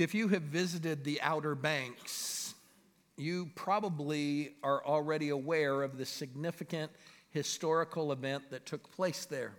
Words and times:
If 0.00 0.14
you 0.14 0.28
have 0.28 0.44
visited 0.44 1.04
the 1.04 1.20
Outer 1.20 1.54
Banks, 1.54 2.54
you 3.18 3.50
probably 3.54 4.54
are 4.62 4.82
already 4.82 5.28
aware 5.28 5.82
of 5.82 5.98
the 5.98 6.06
significant 6.06 6.90
historical 7.32 8.10
event 8.10 8.50
that 8.50 8.64
took 8.64 8.90
place 8.92 9.26
there. 9.26 9.52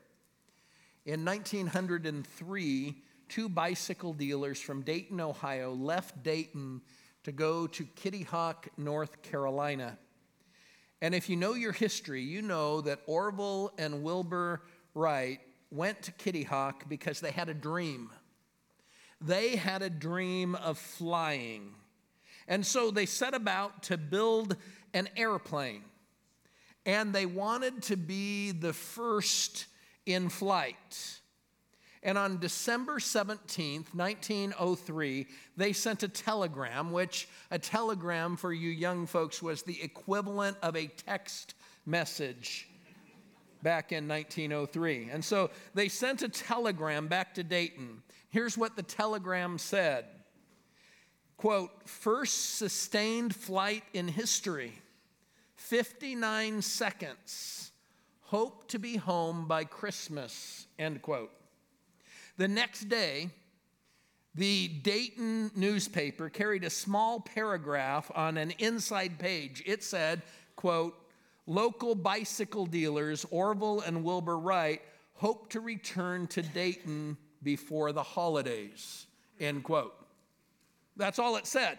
In 1.06 1.24
1903, 1.24 3.04
two 3.30 3.50
bicycle 3.50 4.14
dealers 4.14 4.60
from 4.60 4.82
Dayton, 4.82 5.22
Ohio 5.22 5.74
left 5.74 6.24
Dayton 6.24 6.82
to 7.24 7.32
go 7.32 7.68
to 7.68 7.84
Kitty 7.96 8.24
Hawk, 8.24 8.68
North 8.78 9.22
Carolina. 9.22 9.96
And 11.04 11.14
if 11.14 11.30
you 11.30 11.36
know 11.36 11.54
your 11.54 11.72
history, 11.72 12.24
you 12.24 12.42
know 12.42 12.82
that 12.82 13.02
Orville 13.06 13.74
and 13.78 14.02
Wilbur 14.02 14.64
Wright 14.96 15.40
went 15.70 16.02
to 16.02 16.12
Kitty 16.14 16.44
Hawk 16.44 16.90
because 16.90 17.20
they 17.20 17.30
had 17.30 17.48
a 17.48 17.54
dream. 17.54 18.10
They 19.22 19.56
had 19.56 19.82
a 19.82 19.90
dream 19.90 20.56
of 20.56 20.78
flying. 20.78 21.76
And 22.48 22.66
so 22.66 22.92
they 22.92 23.06
set 23.06 23.34
about 23.34 23.84
to 23.84 23.98
build 23.98 24.58
an 24.94 25.08
airplane. 25.16 25.84
And 26.86 27.14
they 27.14 27.28
wanted 27.28 27.84
to 27.84 27.96
be 27.96 28.52
the 28.52 28.74
first 28.74 29.68
in 30.06 30.30
flight. 30.30 31.22
And 32.04 32.18
on 32.18 32.40
December 32.40 32.98
17th, 32.98 33.94
1903, 33.94 35.28
they 35.56 35.72
sent 35.72 36.02
a 36.02 36.08
telegram, 36.08 36.92
which 36.92 37.30
a 37.52 37.60
telegram 37.60 38.36
for 38.36 38.52
you 38.52 38.70
young 38.70 39.06
folks 39.06 39.42
was 39.42 39.62
the 39.62 39.82
equivalent 39.84 40.58
of 40.64 40.76
a 40.76 40.88
text 40.88 41.54
message 41.86 42.68
back 43.62 43.92
in 43.92 44.08
1903. 44.08 45.10
And 45.12 45.24
so 45.24 45.52
they 45.76 45.88
sent 45.88 46.24
a 46.24 46.30
telegram 46.30 47.08
back 47.08 47.36
to 47.36 47.44
Dayton. 47.44 48.02
Here's 48.32 48.58
what 48.58 48.76
the 48.76 48.84
telegram 48.84 49.58
said 49.58 50.06
quote, 51.38 51.72
first 51.88 52.56
sustained 52.58 53.36
flight 53.36 53.84
in 53.94 54.08
history, 54.08 54.74
59 55.56 56.62
seconds. 56.62 57.72
Hope 58.22 58.68
to 58.70 58.80
be 58.80 58.96
home 58.96 59.48
by 59.48 59.66
Christmas, 59.66 60.68
end 60.80 61.02
quote. 61.02 61.32
The 62.38 62.48
next 62.48 62.88
day, 62.88 63.30
the 64.36 64.70
Dayton 64.70 65.52
newspaper 65.56 66.30
carried 66.30 66.64
a 66.64 66.70
small 66.70 67.20
paragraph 67.20 68.10
on 68.16 68.38
an 68.38 68.52
inside 68.60 69.20
page. 69.20 69.62
It 69.66 69.84
said, 69.84 70.22
quote, 70.56 70.96
local 71.46 71.96
bicycle 71.96 72.66
dealers 72.66 73.26
Orville 73.32 73.82
and 73.82 74.06
Wilbur 74.06 74.40
Wright 74.40 74.82
hope 75.16 75.50
to 75.50 75.60
return 75.60 76.28
to 76.28 76.42
Dayton 76.42 77.18
before 77.44 77.92
the 77.92 78.04
holidays, 78.04 79.06
end 79.40 79.64
quote. 79.64 79.96
That's 80.98 81.20
all 81.20 81.36
it 81.36 81.48
said. 81.48 81.78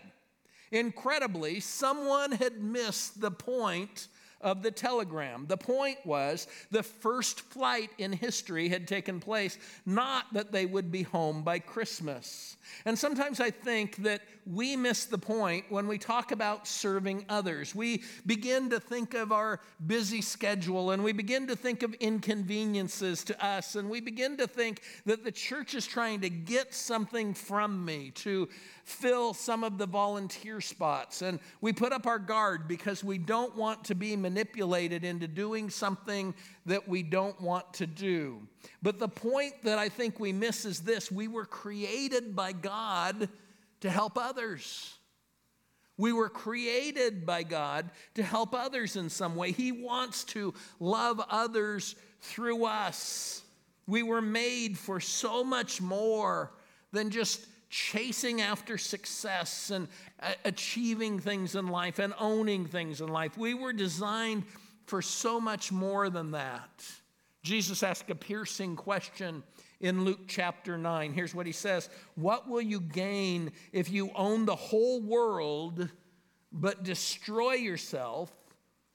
Incredibly, 0.70 1.60
someone 1.60 2.32
had 2.32 2.62
missed 2.62 3.20
the 3.20 3.30
point 3.30 4.08
of 4.42 4.62
the 4.62 4.70
telegram. 4.70 5.46
The 5.46 5.56
point 5.56 5.98
was 6.04 6.46
the 6.70 6.82
first 6.82 7.40
flight 7.40 7.90
in 7.98 8.12
history 8.12 8.68
had 8.68 8.88
taken 8.88 9.20
place, 9.20 9.58
not 9.86 10.32
that 10.32 10.52
they 10.52 10.66
would 10.66 10.90
be 10.90 11.02
home 11.02 11.42
by 11.42 11.58
Christmas. 11.58 12.56
And 12.84 12.98
sometimes 12.98 13.40
I 13.40 13.50
think 13.50 13.96
that 13.96 14.22
we 14.46 14.76
miss 14.76 15.04
the 15.04 15.18
point 15.18 15.66
when 15.68 15.86
we 15.86 15.98
talk 15.98 16.32
about 16.32 16.66
serving 16.66 17.24
others. 17.28 17.74
We 17.74 18.02
begin 18.26 18.70
to 18.70 18.80
think 18.80 19.14
of 19.14 19.30
our 19.30 19.60
busy 19.86 20.20
schedule 20.20 20.90
and 20.90 21.04
we 21.04 21.12
begin 21.12 21.46
to 21.46 21.56
think 21.56 21.82
of 21.82 21.94
inconveniences 21.94 23.22
to 23.24 23.44
us 23.44 23.76
and 23.76 23.88
we 23.88 24.00
begin 24.00 24.36
to 24.38 24.46
think 24.46 24.82
that 25.06 25.22
the 25.22 25.32
church 25.32 25.74
is 25.74 25.86
trying 25.86 26.20
to 26.22 26.30
get 26.30 26.74
something 26.74 27.34
from 27.34 27.84
me 27.84 28.10
to 28.16 28.48
fill 28.84 29.32
some 29.34 29.62
of 29.64 29.78
the 29.78 29.86
volunteer 29.86 30.60
spots. 30.60 31.22
And 31.22 31.38
we 31.60 31.72
put 31.72 31.92
up 31.92 32.06
our 32.06 32.18
guard 32.18 32.66
because 32.66 33.04
we 33.04 33.18
don't 33.18 33.56
want 33.56 33.84
to 33.84 33.94
be 33.94 34.16
manipulated 34.16 35.04
into 35.04 35.28
doing 35.28 35.70
something 35.70 36.34
that 36.66 36.88
we 36.88 37.02
don't 37.02 37.40
want 37.40 37.72
to 37.74 37.86
do. 37.86 38.40
But 38.82 38.98
the 38.98 39.08
point 39.08 39.54
that 39.62 39.78
I 39.78 39.88
think 39.88 40.18
we 40.18 40.32
miss 40.32 40.64
is 40.64 40.80
this 40.80 41.10
we 41.12 41.28
were 41.28 41.46
created 41.46 42.34
by 42.34 42.52
God 42.52 43.28
to 43.80 43.90
help 43.90 44.18
others. 44.18 44.98
We 45.96 46.12
were 46.12 46.28
created 46.28 47.26
by 47.26 47.42
God 47.42 47.90
to 48.14 48.22
help 48.22 48.54
others 48.54 48.96
in 48.96 49.08
some 49.08 49.36
way. 49.36 49.52
He 49.52 49.70
wants 49.70 50.24
to 50.24 50.54
love 50.80 51.20
others 51.28 51.94
through 52.20 52.64
us. 52.64 53.42
We 53.86 54.02
were 54.02 54.22
made 54.22 54.78
for 54.78 55.00
so 55.00 55.44
much 55.44 55.80
more 55.80 56.52
than 56.92 57.10
just 57.10 57.46
chasing 57.72 58.42
after 58.42 58.76
success 58.76 59.70
and 59.70 59.88
achieving 60.44 61.18
things 61.18 61.56
in 61.56 61.68
life 61.68 61.98
and 61.98 62.12
owning 62.18 62.66
things 62.66 63.00
in 63.00 63.08
life. 63.08 63.38
We 63.38 63.54
were 63.54 63.72
designed 63.72 64.44
for 64.84 65.00
so 65.00 65.40
much 65.40 65.72
more 65.72 66.10
than 66.10 66.32
that. 66.32 66.84
Jesus 67.42 67.82
asked 67.82 68.10
a 68.10 68.14
piercing 68.14 68.76
question 68.76 69.42
in 69.80 70.04
Luke 70.04 70.20
chapter 70.28 70.76
9. 70.76 71.14
Here's 71.14 71.34
what 71.34 71.46
he 71.46 71.52
says 71.52 71.88
What 72.14 72.46
will 72.46 72.60
you 72.60 72.78
gain 72.78 73.52
if 73.72 73.90
you 73.90 74.10
own 74.14 74.44
the 74.44 74.54
whole 74.54 75.00
world 75.00 75.88
but 76.52 76.84
destroy 76.84 77.54
yourself 77.54 78.30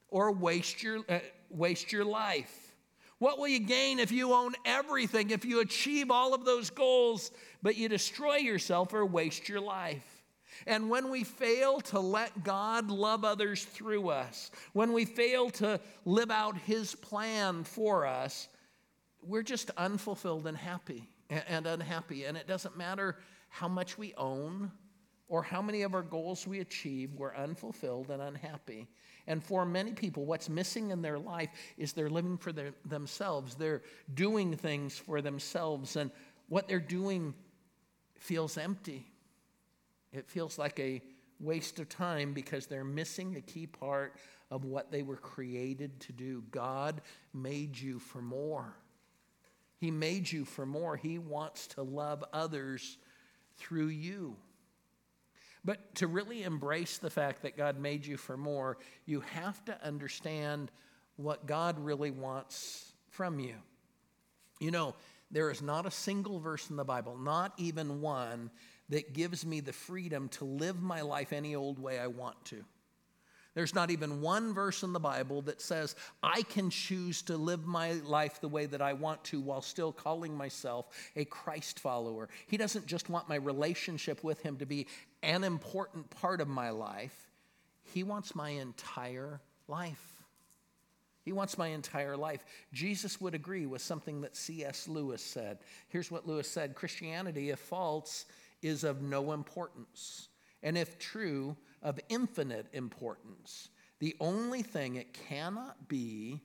or 0.08 0.30
waste 0.30 0.84
your, 0.84 1.00
uh, 1.08 1.18
waste 1.50 1.90
your 1.90 2.04
life? 2.04 2.67
What 3.18 3.38
will 3.38 3.48
you 3.48 3.60
gain 3.60 3.98
if 3.98 4.12
you 4.12 4.32
own 4.32 4.54
everything, 4.64 5.30
if 5.30 5.44
you 5.44 5.60
achieve 5.60 6.10
all 6.10 6.34
of 6.34 6.44
those 6.44 6.70
goals, 6.70 7.32
but 7.62 7.76
you 7.76 7.88
destroy 7.88 8.36
yourself 8.36 8.94
or 8.94 9.04
waste 9.04 9.48
your 9.48 9.60
life? 9.60 10.22
And 10.66 10.90
when 10.90 11.10
we 11.10 11.24
fail 11.24 11.80
to 11.82 12.00
let 12.00 12.44
God 12.44 12.90
love 12.90 13.24
others 13.24 13.64
through 13.64 14.08
us, 14.08 14.50
when 14.72 14.92
we 14.92 15.04
fail 15.04 15.50
to 15.50 15.80
live 16.04 16.30
out 16.30 16.56
His 16.56 16.94
plan 16.94 17.64
for 17.64 18.06
us, 18.06 18.48
we're 19.22 19.42
just 19.42 19.70
unfulfilled 19.76 20.46
and 20.46 20.56
happy 20.56 21.08
and 21.28 21.66
unhappy. 21.66 22.24
And 22.24 22.36
it 22.36 22.46
doesn't 22.46 22.76
matter 22.76 23.16
how 23.48 23.68
much 23.68 23.98
we 23.98 24.14
own 24.16 24.70
or 25.28 25.42
how 25.42 25.60
many 25.60 25.82
of 25.82 25.94
our 25.94 26.02
goals 26.02 26.46
we 26.46 26.60
achieve, 26.60 27.12
we're 27.14 27.34
unfulfilled 27.34 28.10
and 28.10 28.22
unhappy. 28.22 28.88
And 29.28 29.44
for 29.44 29.66
many 29.66 29.92
people, 29.92 30.24
what's 30.24 30.48
missing 30.48 30.90
in 30.90 31.02
their 31.02 31.18
life 31.18 31.50
is 31.76 31.92
they're 31.92 32.08
living 32.08 32.38
for 32.38 32.50
their, 32.50 32.72
themselves. 32.86 33.54
They're 33.54 33.82
doing 34.14 34.56
things 34.56 34.96
for 34.96 35.20
themselves, 35.20 35.96
and 35.96 36.10
what 36.48 36.66
they're 36.66 36.80
doing 36.80 37.34
feels 38.16 38.56
empty. 38.56 39.06
It 40.14 40.28
feels 40.30 40.58
like 40.58 40.80
a 40.80 41.02
waste 41.40 41.78
of 41.78 41.90
time 41.90 42.32
because 42.32 42.66
they're 42.66 42.84
missing 42.84 43.36
a 43.36 43.42
key 43.42 43.66
part 43.66 44.16
of 44.50 44.64
what 44.64 44.90
they 44.90 45.02
were 45.02 45.16
created 45.16 46.00
to 46.00 46.12
do. 46.12 46.42
God 46.50 47.02
made 47.34 47.78
you 47.78 47.98
for 47.98 48.22
more. 48.22 48.74
He 49.76 49.90
made 49.90 50.32
you 50.32 50.46
for 50.46 50.64
more. 50.64 50.96
He 50.96 51.18
wants 51.18 51.66
to 51.68 51.82
love 51.82 52.24
others 52.32 52.96
through 53.58 53.88
you. 53.88 54.36
But 55.64 55.94
to 55.96 56.06
really 56.06 56.44
embrace 56.44 56.98
the 56.98 57.10
fact 57.10 57.42
that 57.42 57.56
God 57.56 57.78
made 57.78 58.06
you 58.06 58.16
for 58.16 58.36
more, 58.36 58.78
you 59.06 59.20
have 59.20 59.64
to 59.66 59.84
understand 59.84 60.70
what 61.16 61.46
God 61.46 61.78
really 61.78 62.10
wants 62.10 62.92
from 63.10 63.40
you. 63.40 63.54
You 64.60 64.70
know, 64.70 64.94
there 65.30 65.50
is 65.50 65.60
not 65.60 65.86
a 65.86 65.90
single 65.90 66.38
verse 66.40 66.70
in 66.70 66.76
the 66.76 66.84
Bible, 66.84 67.16
not 67.18 67.52
even 67.58 68.00
one, 68.00 68.50
that 68.88 69.12
gives 69.12 69.44
me 69.44 69.60
the 69.60 69.72
freedom 69.72 70.28
to 70.30 70.44
live 70.44 70.80
my 70.80 71.02
life 71.02 71.32
any 71.32 71.54
old 71.54 71.78
way 71.78 71.98
I 71.98 72.06
want 72.06 72.42
to. 72.46 72.64
There's 73.54 73.74
not 73.74 73.90
even 73.90 74.20
one 74.20 74.54
verse 74.54 74.82
in 74.84 74.92
the 74.92 75.00
Bible 75.00 75.42
that 75.42 75.60
says 75.60 75.96
I 76.22 76.42
can 76.42 76.70
choose 76.70 77.22
to 77.22 77.36
live 77.36 77.66
my 77.66 77.92
life 77.92 78.40
the 78.40 78.48
way 78.48 78.66
that 78.66 78.80
I 78.80 78.92
want 78.92 79.24
to 79.24 79.40
while 79.40 79.62
still 79.62 79.90
calling 79.90 80.36
myself 80.36 80.86
a 81.16 81.24
Christ 81.24 81.80
follower. 81.80 82.28
He 82.46 82.56
doesn't 82.56 82.86
just 82.86 83.10
want 83.10 83.28
my 83.28 83.34
relationship 83.34 84.22
with 84.22 84.40
Him 84.42 84.58
to 84.58 84.66
be 84.66 84.86
an 85.22 85.44
important 85.44 86.10
part 86.10 86.40
of 86.40 86.48
my 86.48 86.70
life, 86.70 87.30
He 87.82 88.02
wants 88.02 88.34
my 88.34 88.50
entire 88.50 89.40
life. 89.66 90.18
He 91.22 91.32
wants 91.32 91.58
my 91.58 91.68
entire 91.68 92.16
life. 92.16 92.42
Jesus 92.72 93.20
would 93.20 93.34
agree 93.34 93.66
with 93.66 93.82
something 93.82 94.22
that 94.22 94.34
C.S. 94.34 94.88
Lewis 94.88 95.22
said. 95.22 95.58
Here's 95.88 96.10
what 96.10 96.26
Lewis 96.26 96.48
said 96.48 96.74
Christianity, 96.74 97.50
if 97.50 97.58
false, 97.58 98.24
is 98.62 98.82
of 98.82 99.02
no 99.02 99.32
importance, 99.32 100.28
and 100.62 100.78
if 100.78 100.98
true, 100.98 101.56
of 101.82 102.00
infinite 102.08 102.66
importance. 102.72 103.68
The 103.98 104.16
only 104.20 104.62
thing 104.62 104.96
it 104.96 105.12
cannot 105.12 105.88
be 105.88 106.40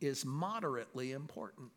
is 0.00 0.24
moderately 0.24 1.12
important. 1.12 1.70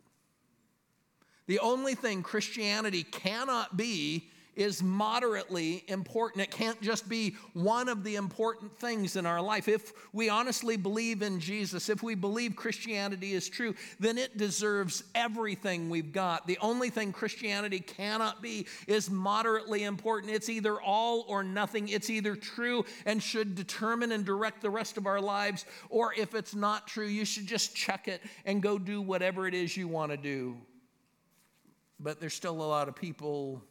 The 1.47 1.59
only 1.59 1.95
thing 1.95 2.23
Christianity 2.23 3.03
cannot 3.03 3.77
be 3.77 4.29
is 4.55 4.81
moderately 4.81 5.83
important. 5.87 6.43
It 6.43 6.51
can't 6.51 6.81
just 6.81 7.07
be 7.09 7.35
one 7.53 7.89
of 7.89 8.03
the 8.03 8.15
important 8.15 8.77
things 8.77 9.15
in 9.15 9.25
our 9.25 9.41
life. 9.41 9.67
If 9.67 9.93
we 10.13 10.29
honestly 10.29 10.77
believe 10.77 11.21
in 11.21 11.39
Jesus, 11.39 11.89
if 11.89 12.03
we 12.03 12.15
believe 12.15 12.55
Christianity 12.55 13.33
is 13.33 13.49
true, 13.49 13.75
then 13.99 14.17
it 14.17 14.37
deserves 14.37 15.03
everything 15.13 15.89
we've 15.89 16.11
got. 16.11 16.47
The 16.47 16.57
only 16.61 16.89
thing 16.89 17.11
Christianity 17.11 17.79
cannot 17.79 18.41
be 18.41 18.67
is 18.87 19.09
moderately 19.09 19.83
important. 19.83 20.33
It's 20.33 20.49
either 20.49 20.81
all 20.81 21.25
or 21.27 21.43
nothing. 21.43 21.89
It's 21.89 22.09
either 22.09 22.35
true 22.35 22.85
and 23.05 23.21
should 23.21 23.55
determine 23.55 24.11
and 24.11 24.25
direct 24.25 24.61
the 24.61 24.69
rest 24.69 24.97
of 24.97 25.05
our 25.05 25.21
lives, 25.21 25.65
or 25.89 26.13
if 26.13 26.35
it's 26.35 26.55
not 26.55 26.87
true, 26.87 27.07
you 27.07 27.25
should 27.25 27.47
just 27.47 27.75
check 27.75 28.07
it 28.07 28.21
and 28.45 28.61
go 28.61 28.77
do 28.77 29.01
whatever 29.01 29.47
it 29.47 29.53
is 29.53 29.75
you 29.75 29.87
want 29.87 30.11
to 30.11 30.17
do. 30.17 30.57
But 31.99 32.19
there's 32.19 32.33
still 32.33 32.61
a 32.61 32.63
lot 32.63 32.87
of 32.87 32.95
people 32.95 33.63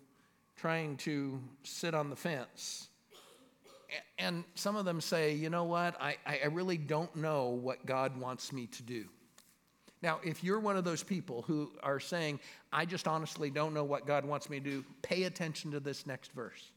trying 0.64 0.96
to 0.96 1.38
sit 1.62 1.94
on 1.94 2.08
the 2.08 2.16
fence. 2.16 2.88
And 4.16 4.44
some 4.54 4.76
of 4.76 4.86
them 4.86 4.98
say, 4.98 5.34
you 5.34 5.50
know 5.50 5.64
what, 5.64 5.94
I, 6.00 6.16
I 6.24 6.46
really 6.46 6.78
don't 6.78 7.14
know 7.14 7.50
what 7.50 7.84
God 7.84 8.18
wants 8.18 8.50
me 8.50 8.66
to 8.68 8.82
do. 8.82 9.04
Now, 10.00 10.20
if 10.24 10.42
you're 10.42 10.58
one 10.58 10.78
of 10.78 10.84
those 10.84 11.02
people 11.02 11.42
who 11.42 11.70
are 11.82 12.00
saying, 12.00 12.40
I 12.72 12.86
just 12.86 13.06
honestly 13.06 13.50
don't 13.50 13.74
know 13.74 13.84
what 13.84 14.06
God 14.06 14.24
wants 14.24 14.48
me 14.48 14.58
to 14.58 14.64
do, 14.64 14.84
pay 15.02 15.24
attention 15.24 15.70
to 15.72 15.80
this 15.80 16.06
next 16.06 16.32
verse. 16.32 16.70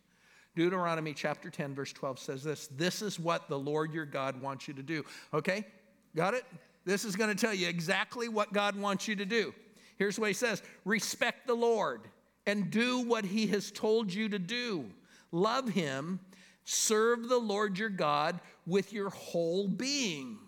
Deuteronomy 0.53 1.13
chapter 1.13 1.49
10, 1.49 1.73
verse 1.73 1.93
12 1.93 2.19
says 2.19 2.43
this 2.43 2.67
This 2.75 3.01
is 3.01 3.17
what 3.17 3.47
the 3.47 3.57
Lord 3.57 3.93
your 3.93 4.05
God 4.05 4.41
wants 4.41 4.67
you 4.67 4.73
to 4.73 4.83
do. 4.83 5.05
Okay? 5.33 5.65
Got 6.13 6.33
it? 6.33 6.43
This 6.83 7.05
is 7.05 7.15
going 7.15 7.33
to 7.33 7.41
tell 7.41 7.53
you 7.53 7.69
exactly 7.69 8.27
what 8.27 8.51
God 8.51 8.75
wants 8.75 9.07
you 9.07 9.15
to 9.15 9.25
do. 9.25 9.53
Here's 9.97 10.19
what 10.19 10.27
he 10.27 10.33
says 10.33 10.61
Respect 10.83 11.47
the 11.47 11.55
Lord 11.55 12.01
and 12.47 12.71
do 12.71 13.01
what 13.01 13.25
he 13.25 13.47
has 13.47 13.69
told 13.69 14.11
you 14.11 14.29
to 14.29 14.39
do. 14.39 14.85
Love 15.31 15.69
him, 15.69 16.19
serve 16.63 17.27
the 17.27 17.37
Lord 17.37 17.77
your 17.77 17.89
God 17.89 18.39
with 18.65 18.93
your 18.93 19.09
whole 19.09 19.67
being. 19.67 20.39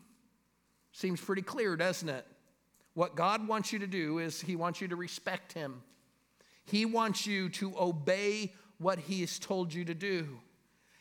Seems 0.94 1.22
pretty 1.22 1.42
clear, 1.42 1.76
doesn't 1.76 2.10
it? 2.10 2.26
What 2.94 3.16
God 3.16 3.48
wants 3.48 3.72
you 3.72 3.80
to 3.80 3.88
do 3.88 4.20
is 4.20 4.42
he 4.42 4.56
wants 4.56 4.82
you 4.82 4.88
to 4.88 4.96
respect 4.96 5.54
him. 5.54 5.84
He 6.66 6.86
wants 6.86 7.28
you 7.28 7.50
to 7.50 7.78
obey 7.78 8.54
what 8.78 9.00
he 9.00 9.22
has 9.22 9.38
told 9.38 9.74
you 9.74 9.86
to 9.86 9.94
do. 9.94 10.40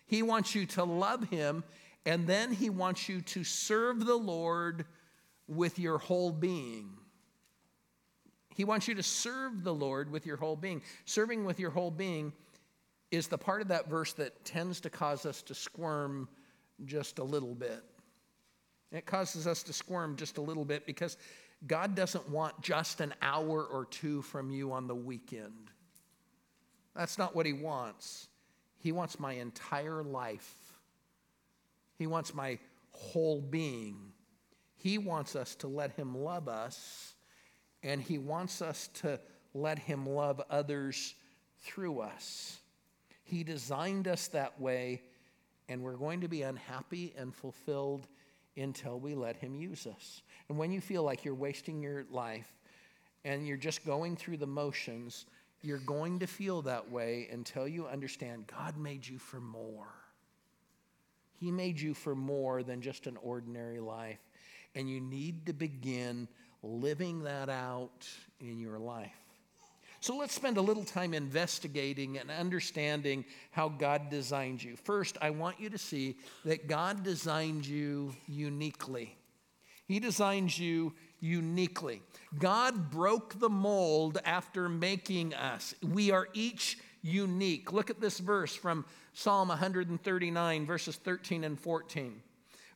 He 0.07 0.23
wants 0.23 0.55
you 0.55 0.67
to 0.67 0.85
love 0.85 1.29
him, 1.29 1.63
and 2.05 2.27
then 2.27 2.53
he 2.53 2.71
wants 2.71 3.09
you 3.09 3.21
to 3.21 3.45
serve 3.45 4.05
the 4.05 4.17
Lord 4.17 4.85
with 5.47 5.79
your 5.79 5.99
whole 5.99 6.33
being. 6.33 6.98
He 8.59 8.65
wants 8.65 8.89
you 8.89 8.97
to 8.97 9.05
serve 9.05 9.63
the 9.63 9.73
Lord 9.73 10.11
with 10.11 10.27
your 10.27 10.37
whole 10.37 10.57
being. 10.57 10.83
Serving 11.05 11.45
with 11.45 11.61
your 11.61 11.71
whole 11.71 11.93
being 11.93 12.33
is 13.13 13.29
the 13.29 13.39
part 13.39 13.63
of 13.63 13.69
that 13.69 13.89
verse 13.89 14.15
that 14.15 14.45
tends 14.45 14.81
to 14.81 14.91
cause 14.91 15.25
us 15.27 15.43
to 15.43 15.55
squirm 15.55 16.29
just 16.85 17.21
a 17.21 17.23
little 17.23 17.55
bit. 17.55 17.85
It 18.91 19.07
causes 19.07 19.47
us 19.47 19.63
to 19.63 19.73
squirm 19.73 20.17
just 20.17 20.39
a 20.39 20.41
little 20.41 20.65
bit 20.65 20.87
because 20.87 21.17
God 21.69 21.95
doesn't 21.95 22.29
want 22.31 22.61
just 22.61 23.01
an 23.01 23.15
hour 23.23 23.63
or 23.63 23.85
two 23.85 24.23
from 24.23 24.51
you 24.51 24.73
on 24.73 24.89
the 24.89 24.95
weekend. 24.97 25.71
That's 26.97 27.17
not 27.17 27.37
what 27.37 27.47
He 27.47 27.53
wants. 27.53 28.27
He 28.81 28.91
wants 28.91 29.21
my 29.21 29.35
entire 29.35 30.03
life, 30.03 30.53
He 31.97 32.09
wants 32.09 32.35
my 32.35 32.59
whole 32.91 33.41
being. 33.41 34.15
He 34.75 34.99
wants 34.99 35.37
us 35.37 35.55
to 35.57 35.69
let 35.69 35.93
Him 35.93 36.17
love 36.17 36.49
us 36.49 37.15
and 37.83 38.01
He 38.01 38.19
wants 38.19 38.63
us 38.63 38.89
to 38.95 39.21
let 39.55 39.79
Him 39.79 40.07
love 40.07 40.41
others 40.51 41.15
through 41.63 42.01
us. 42.01 42.59
He 43.25 43.45
designed 43.45 44.09
us 44.09 44.29
that 44.29 44.61
way, 44.61 45.03
and 45.69 45.83
we're 45.83 45.97
going 45.97 46.21
to 46.23 46.29
be 46.29 46.43
unhappy 46.43 47.15
and 47.19 47.35
fulfilled 47.35 48.07
until 48.57 48.99
we 48.99 49.15
let 49.15 49.37
Him 49.37 49.55
use 49.55 49.87
us. 49.87 50.23
And 50.49 50.59
when 50.59 50.73
you 50.73 50.81
feel 50.81 51.03
like 51.03 51.25
you're 51.25 51.35
wasting 51.35 51.83
your 51.83 52.05
life 52.11 52.51
and 53.25 53.47
you're 53.47 53.57
just 53.57 53.85
going 53.85 54.17
through 54.17 54.39
the 54.39 54.47
motions, 54.47 55.27
you're 55.63 55.79
going 55.79 56.21
to 56.21 56.27
feel 56.27 56.63
that 56.63 56.91
way 56.91 57.29
until 57.31 57.69
you 57.69 57.87
understand 57.87 58.47
God 58.47 58.77
made 58.77 59.07
you 59.07 59.19
for 59.19 59.41
more. 59.41 59.93
He 61.39 61.51
made 61.51 61.81
you 61.81 61.95
for 61.95 62.15
more 62.15 62.63
than 62.63 62.81
just 62.81 63.07
an 63.07 63.17
ordinary 63.23 63.81
life. 63.81 64.19
And 64.75 64.89
you 64.89 65.01
need 65.01 65.47
to 65.47 65.53
begin 65.53 66.29
living 66.63 67.23
that 67.25 67.49
out 67.49 68.09
in 68.41 68.59
your 68.59 68.79
life. 68.79 69.13
So 70.01 70.17
let's 70.17 70.35
spend 70.35 70.59
a 70.59 70.63
little 70.63 70.85
time 70.85 71.13
investigating 71.13 72.19
and 72.19 72.31
understanding 72.31 73.25
how 73.51 73.69
God 73.69 74.11
designed 74.11 74.63
you. 74.63 74.77
First, 74.77 75.19
I 75.21 75.31
want 75.31 75.59
you 75.59 75.71
to 75.71 75.79
see 75.79 76.17
that 76.45 76.69
God 76.69 77.03
designed 77.03 77.67
you 77.67 78.15
uniquely. 78.29 79.17
He 79.87 79.99
designed 79.99 80.57
you 80.57 80.93
uniquely. 81.21 82.03
God 82.39 82.91
broke 82.91 83.41
the 83.41 83.49
mold 83.49 84.19
after 84.25 84.69
making 84.69 85.35
us. 85.35 85.75
We 85.83 86.13
are 86.13 86.29
each 86.33 86.79
unique. 87.03 87.73
Look 87.73 87.91
at 87.91 88.01
this 88.01 88.19
verse 88.19 88.55
from 88.55 88.85
Psalm 89.15 89.49
139, 89.49 90.67
verses 90.67 90.97
13 90.97 91.43
and 91.43 91.59
14. 91.59 92.23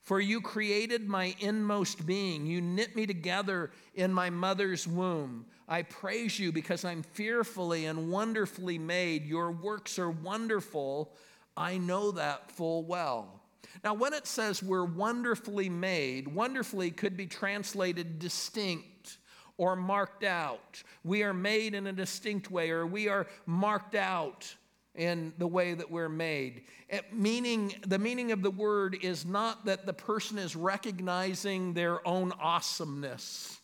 For 0.02 0.20
you 0.20 0.40
created 0.40 1.08
my 1.08 1.34
inmost 1.38 2.06
being. 2.06 2.44
You 2.44 2.60
knit 2.60 2.96
me 2.96 3.06
together 3.06 3.70
in 3.94 4.12
my 4.12 4.30
mother's 4.30 4.86
womb. 4.86 5.46
I 5.68 5.82
praise 5.82 6.38
you 6.38 6.50
because 6.50 6.84
I'm 6.84 7.04
fearfully 7.04 7.86
and 7.86 8.10
wonderfully 8.10 8.78
made. 8.78 9.24
Your 9.24 9.52
works 9.52 10.00
are 10.00 10.10
wonderful. 10.10 11.14
I 11.56 11.78
know 11.78 12.10
that 12.12 12.50
full 12.50 12.82
well. 12.82 13.40
Now, 13.84 13.94
when 13.94 14.12
it 14.12 14.26
says 14.26 14.60
we're 14.62 14.84
wonderfully 14.84 15.68
made, 15.68 16.26
wonderfully 16.26 16.90
could 16.90 17.16
be 17.16 17.26
translated 17.26 18.18
distinct 18.18 19.18
or 19.56 19.76
marked 19.76 20.24
out. 20.24 20.82
We 21.04 21.22
are 21.22 21.32
made 21.32 21.74
in 21.74 21.86
a 21.86 21.92
distinct 21.92 22.50
way, 22.50 22.70
or 22.70 22.86
we 22.86 23.08
are 23.08 23.28
marked 23.46 23.94
out 23.94 24.52
in 24.94 25.32
the 25.38 25.46
way 25.46 25.74
that 25.74 25.90
we're 25.90 26.08
made. 26.08 26.64
It, 26.88 27.14
meaning, 27.14 27.74
the 27.86 27.98
meaning 27.98 28.32
of 28.32 28.42
the 28.42 28.50
word 28.50 28.98
is 29.02 29.24
not 29.24 29.64
that 29.64 29.86
the 29.86 29.92
person 29.92 30.38
is 30.38 30.54
recognizing 30.54 31.72
their 31.72 32.06
own 32.06 32.32
awesomeness. 32.40 33.58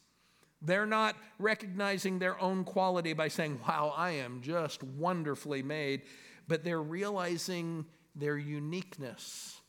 They're 0.63 0.87
not 0.87 1.17
recognizing 1.39 2.19
their 2.19 2.41
own 2.41 2.65
quality 2.65 3.13
by 3.13 3.29
saying, 3.29 3.61
Wow, 3.67 3.93
I 3.97 4.13
am 4.13 4.41
just 4.43 4.83
wonderfully 4.83 5.63
made, 5.63 6.03
but 6.49 6.65
they're 6.65 6.83
realizing 6.83 7.85
their 8.17 8.39
uniqueness. 8.39 9.61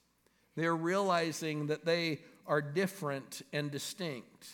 They're 0.55 0.75
realizing 0.75 1.67
that 1.67 1.85
they 1.85 2.19
are 2.47 2.61
different 2.61 3.43
and 3.53 3.69
distinct. 3.69 4.47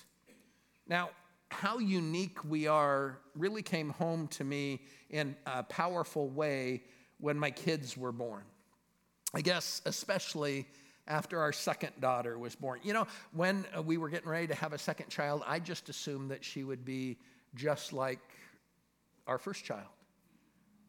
Now, 0.88 1.12
how 1.50 1.78
unique 1.78 2.44
we 2.44 2.68
are 2.68 3.20
really 3.36 3.62
came 3.62 3.90
home 3.92 4.28
to 4.28 4.44
me 4.44 4.82
in 5.10 5.36
a 5.46 5.64
powerful 5.64 6.28
way 6.28 6.84
when 7.20 7.38
my 7.38 7.52
kids 7.52 7.98
were 7.98 8.12
born. 8.12 8.44
I 9.34 9.42
guess, 9.42 9.82
especially 9.86 10.68
after 11.08 11.40
our 11.40 11.52
second 11.52 11.92
daughter 12.00 12.38
was 12.38 12.56
born. 12.56 12.80
You 12.84 12.94
know, 12.94 13.08
when 13.34 13.66
uh, 13.78 13.82
we 13.82 13.98
were 13.98 14.10
getting 14.10 14.30
ready 14.30 14.48
to 14.48 14.56
have 14.56 14.74
a 14.74 14.78
second 14.78 15.10
child, 15.10 15.44
I 15.46 15.60
just 15.60 15.90
assumed 15.90 16.32
that 16.32 16.44
she 16.44 16.64
would 16.64 16.86
be 16.86 17.18
just 17.54 17.94
like 17.94 18.20
our 19.28 19.38
first 19.38 19.64
child, 19.64 19.88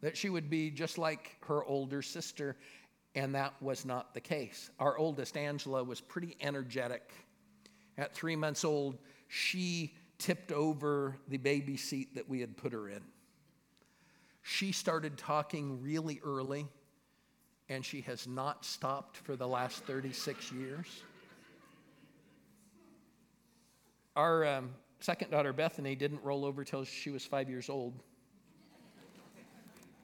that 0.01 0.17
she 0.17 0.31
would 0.31 0.49
be 0.49 0.71
just 0.71 0.99
like 0.99 1.37
her 1.47 1.65
older 1.65 2.03
sister, 2.03 2.57
and 3.15 3.35
that 3.35 3.55
was 3.61 3.85
not 3.85 4.15
the 4.15 4.21
case. 4.21 4.71
Our 4.79 4.97
oldest, 4.97 5.37
Angela, 5.37 5.83
was 5.83 6.01
pretty 6.01 6.37
energetic. 6.41 7.11
At 7.99 8.15
three 8.15 8.37
months 8.37 8.65
old, 8.65 8.99
she 9.29 9.95
tipped 10.19 10.53
over 10.53 11.17
the 11.29 11.39
baby 11.39 11.77
seat 11.77 12.15
that 12.15 12.29
we 12.29 12.41
had 12.41 12.57
put 12.57 12.73
her 12.73 12.89
in. 12.89 13.03
She 14.49 14.71
started 14.71 15.19
talking 15.19 15.83
really 15.83 16.21
early, 16.25 16.69
and 17.69 17.85
she 17.85 18.01
has 18.03 18.29
not 18.29 18.65
stopped 18.65 19.17
for 19.17 19.35
the 19.35 19.47
last 19.47 19.83
36 19.87 20.53
years. 20.53 20.87
Our 24.15 24.47
um, 24.47 24.71
second 25.01 25.33
daughter, 25.33 25.53
Bethany, 25.53 25.97
didn't 25.97 26.23
roll 26.23 26.45
over 26.45 26.63
till 26.63 26.85
she 26.85 27.11
was 27.11 27.27
five 27.27 27.51
years 27.51 27.69
old. 27.69 28.05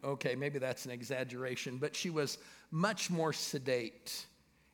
Okay, 0.02 0.34
maybe 0.34 0.58
that's 0.58 0.86
an 0.86 0.90
exaggeration, 0.90 1.78
but 1.78 1.94
she 1.94 2.10
was 2.10 2.38
much 2.72 3.10
more 3.10 3.32
sedate. 3.32 4.26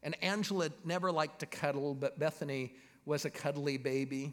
And 0.03 0.17
Angela 0.25 0.71
never 0.83 1.13
liked 1.13 1.41
to 1.41 1.47
cuddle, 1.47 1.95
but 1.95 2.19
Bethany 2.19 2.73
was 3.05 3.27
a 3.27 3.31
cuddly 3.31 3.77
baby. 3.77 4.33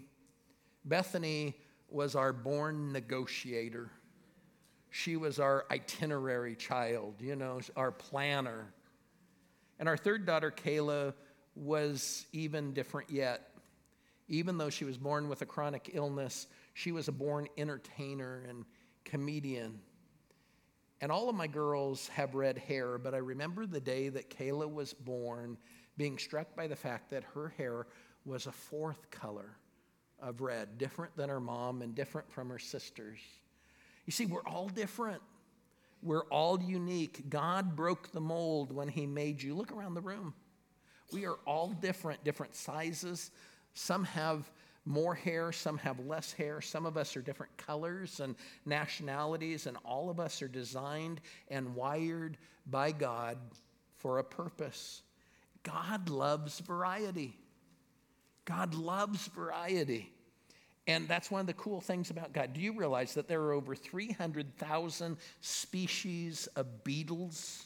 Bethany 0.85 1.55
was 1.89 2.15
our 2.15 2.31
born 2.31 2.93
negotiator. 2.93 3.91
She 4.97 5.17
was 5.17 5.41
our 5.41 5.65
itinerary 5.69 6.55
child, 6.55 7.15
you 7.19 7.35
know, 7.35 7.59
our 7.75 7.91
planner. 7.91 8.73
And 9.77 9.89
our 9.89 9.97
third 9.97 10.25
daughter, 10.25 10.51
Kayla, 10.51 11.13
was 11.53 12.25
even 12.31 12.71
different 12.71 13.09
yet. 13.09 13.49
Even 14.29 14.57
though 14.57 14.69
she 14.69 14.85
was 14.85 14.97
born 14.97 15.27
with 15.27 15.41
a 15.41 15.45
chronic 15.45 15.89
illness, 15.91 16.47
she 16.75 16.93
was 16.93 17.09
a 17.09 17.11
born 17.11 17.49
entertainer 17.57 18.45
and 18.47 18.63
comedian. 19.03 19.81
And 21.01 21.11
all 21.11 21.27
of 21.27 21.35
my 21.35 21.47
girls 21.47 22.07
have 22.07 22.33
red 22.33 22.57
hair, 22.57 22.97
but 22.97 23.13
I 23.13 23.17
remember 23.17 23.65
the 23.65 23.81
day 23.81 24.07
that 24.07 24.29
Kayla 24.29 24.71
was 24.71 24.93
born 24.93 25.57
being 25.97 26.17
struck 26.17 26.55
by 26.55 26.67
the 26.67 26.75
fact 26.77 27.09
that 27.09 27.25
her 27.33 27.53
hair 27.57 27.85
was 28.23 28.47
a 28.47 28.53
fourth 28.53 29.11
color 29.11 29.57
of 30.21 30.39
red, 30.39 30.77
different 30.77 31.17
than 31.17 31.27
her 31.27 31.41
mom 31.41 31.81
and 31.81 31.93
different 31.93 32.31
from 32.31 32.49
her 32.49 32.59
sisters. 32.59 33.19
You 34.05 34.11
see, 34.11 34.25
we're 34.25 34.45
all 34.45 34.69
different. 34.69 35.21
We're 36.01 36.25
all 36.25 36.61
unique. 36.61 37.29
God 37.29 37.75
broke 37.75 38.11
the 38.11 38.21
mold 38.21 38.71
when 38.71 38.87
He 38.87 39.05
made 39.05 39.41
you. 39.41 39.55
Look 39.55 39.71
around 39.71 39.95
the 39.95 40.01
room. 40.01 40.33
We 41.11 41.25
are 41.25 41.37
all 41.45 41.69
different, 41.69 42.23
different 42.23 42.55
sizes. 42.55 43.31
Some 43.73 44.03
have 44.05 44.49
more 44.85 45.15
hair, 45.15 45.51
some 45.51 45.79
have 45.79 45.99
less 45.99 46.31
hair. 46.31 46.61
Some 46.61 46.85
of 46.85 46.95
us 46.95 47.17
are 47.17 47.21
different 47.21 47.57
colors 47.57 48.19
and 48.19 48.35
nationalities, 48.65 49.65
and 49.65 49.77
all 49.83 50.09
of 50.09 50.19
us 50.19 50.41
are 50.41 50.47
designed 50.47 51.21
and 51.49 51.75
wired 51.75 52.37
by 52.67 52.91
God 52.91 53.37
for 53.97 54.19
a 54.19 54.23
purpose. 54.23 55.01
God 55.63 56.09
loves 56.09 56.59
variety. 56.59 57.35
God 58.45 58.75
loves 58.75 59.27
variety. 59.29 60.11
And 60.87 61.07
that's 61.07 61.31
one 61.31 61.41
of 61.41 61.47
the 61.47 61.53
cool 61.53 61.81
things 61.81 62.11
about 62.11 62.31
God. 62.31 62.53
Do 62.53 62.61
you 62.61 62.77
realize 62.77 63.15
that 63.15 63.27
there 63.27 63.41
are 63.41 63.53
over 63.53 63.75
300,000 63.75 65.17
species 65.41 66.47
of 66.55 66.83
beetles 66.83 67.65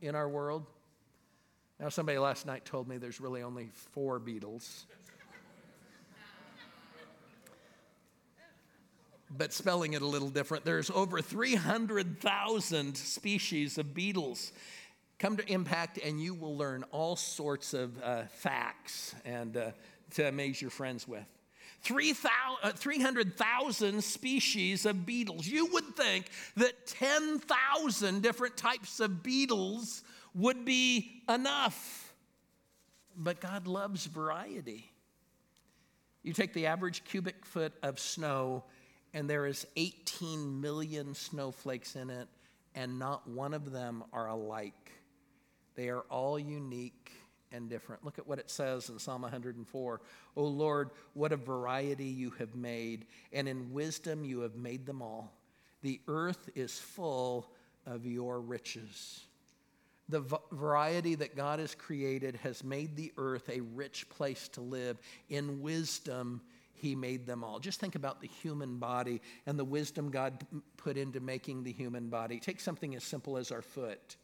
in 0.00 0.14
our 0.14 0.28
world? 0.28 0.66
Now, 1.80 1.88
somebody 1.88 2.18
last 2.18 2.46
night 2.46 2.64
told 2.64 2.86
me 2.86 2.96
there's 2.98 3.20
really 3.20 3.42
only 3.42 3.70
four 3.92 4.20
Beatles. 4.20 4.84
but 9.36 9.52
spelling 9.52 9.94
it 9.94 10.02
a 10.02 10.06
little 10.06 10.30
different, 10.30 10.64
there's 10.64 10.90
over 10.90 11.20
300,000 11.20 12.96
species 12.96 13.78
of 13.78 13.92
beetles. 13.94 14.52
Come 15.18 15.36
to 15.36 15.52
Impact, 15.52 15.98
and 15.98 16.22
you 16.22 16.34
will 16.34 16.56
learn 16.56 16.84
all 16.92 17.16
sorts 17.16 17.74
of 17.74 18.00
uh, 18.00 18.22
facts 18.26 19.14
and 19.24 19.56
uh, 19.56 19.70
to 20.12 20.28
amaze 20.28 20.60
your 20.62 20.70
friends 20.70 21.08
with. 21.08 21.26
300,000 21.84 23.96
uh, 23.96 24.00
species 24.00 24.86
of 24.86 25.06
beetles. 25.06 25.46
You 25.46 25.66
would 25.72 25.96
think 25.96 26.26
that 26.56 26.86
10,000 26.86 28.22
different 28.22 28.56
types 28.56 29.00
of 29.00 29.22
beetles 29.22 30.02
would 30.34 30.64
be 30.64 31.22
enough. 31.28 32.14
But 33.16 33.40
God 33.40 33.66
loves 33.66 34.06
variety. 34.06 34.90
You 36.22 36.32
take 36.32 36.54
the 36.54 36.66
average 36.66 37.04
cubic 37.04 37.44
foot 37.44 37.74
of 37.82 38.00
snow, 38.00 38.64
and 39.12 39.28
there 39.28 39.46
is 39.46 39.66
18 39.76 40.60
million 40.60 41.14
snowflakes 41.14 41.96
in 41.96 42.10
it, 42.10 42.28
and 42.74 42.98
not 42.98 43.28
one 43.28 43.54
of 43.54 43.70
them 43.70 44.02
are 44.12 44.28
alike. 44.28 44.90
They 45.74 45.90
are 45.90 46.04
all 46.10 46.38
unique 46.38 47.12
and 47.54 47.68
different. 47.68 48.04
Look 48.04 48.18
at 48.18 48.26
what 48.26 48.38
it 48.38 48.50
says 48.50 48.88
in 48.90 48.98
Psalm 48.98 49.22
104. 49.22 50.00
O 50.36 50.44
Lord, 50.44 50.90
what 51.14 51.32
a 51.32 51.36
variety 51.36 52.06
you 52.06 52.30
have 52.38 52.54
made, 52.54 53.06
and 53.32 53.48
in 53.48 53.72
wisdom 53.72 54.24
you 54.24 54.40
have 54.40 54.56
made 54.56 54.84
them 54.84 55.00
all. 55.00 55.32
The 55.82 56.00
earth 56.08 56.50
is 56.54 56.78
full 56.78 57.50
of 57.86 58.06
your 58.06 58.40
riches. 58.40 59.20
The 60.08 60.24
variety 60.52 61.14
that 61.14 61.36
God 61.36 61.60
has 61.60 61.74
created 61.74 62.36
has 62.42 62.62
made 62.62 62.96
the 62.96 63.12
earth 63.16 63.48
a 63.48 63.60
rich 63.60 64.08
place 64.10 64.48
to 64.48 64.60
live. 64.60 64.98
In 65.30 65.62
wisdom, 65.62 66.42
He 66.74 66.94
made 66.94 67.26
them 67.26 67.42
all. 67.42 67.58
Just 67.58 67.80
think 67.80 67.94
about 67.94 68.20
the 68.20 68.26
human 68.26 68.78
body 68.78 69.22
and 69.46 69.58
the 69.58 69.64
wisdom 69.64 70.10
God 70.10 70.44
put 70.76 70.98
into 70.98 71.20
making 71.20 71.64
the 71.64 71.72
human 71.72 72.08
body. 72.08 72.38
Take 72.38 72.60
something 72.60 72.94
as 72.94 73.04
simple 73.04 73.38
as 73.38 73.50
our 73.50 73.62
foot. 73.62 74.16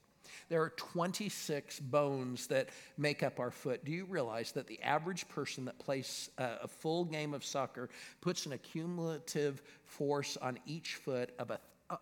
There 0.49 0.63
are 0.63 0.71
26 0.71 1.81
bones 1.81 2.47
that 2.49 2.71
make 2.99 3.23
up 3.23 3.39
our 3.39 3.51
foot. 3.51 3.85
Do 3.85 3.93
you 3.93 4.05
realize 4.05 4.53
that 4.53 4.67
the 4.67 4.83
average 4.83 5.29
person 5.29 5.65
that 5.67 5.79
plays 5.79 6.31
a 6.39 6.69
full 6.69 7.05
game 7.05 7.35
of 7.35 7.45
soccer 7.45 7.89
puts 8.21 8.47
an 8.47 8.53
accumulative 8.53 9.63
force 9.85 10.37
on 10.37 10.59
each 10.67 10.97
foot 10.97 11.31
of 11.39 11.51
a, 11.51 11.61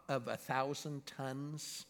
of 0.09 0.29
a 0.29 0.37
thousand 0.37 1.05
tons? 1.07 1.87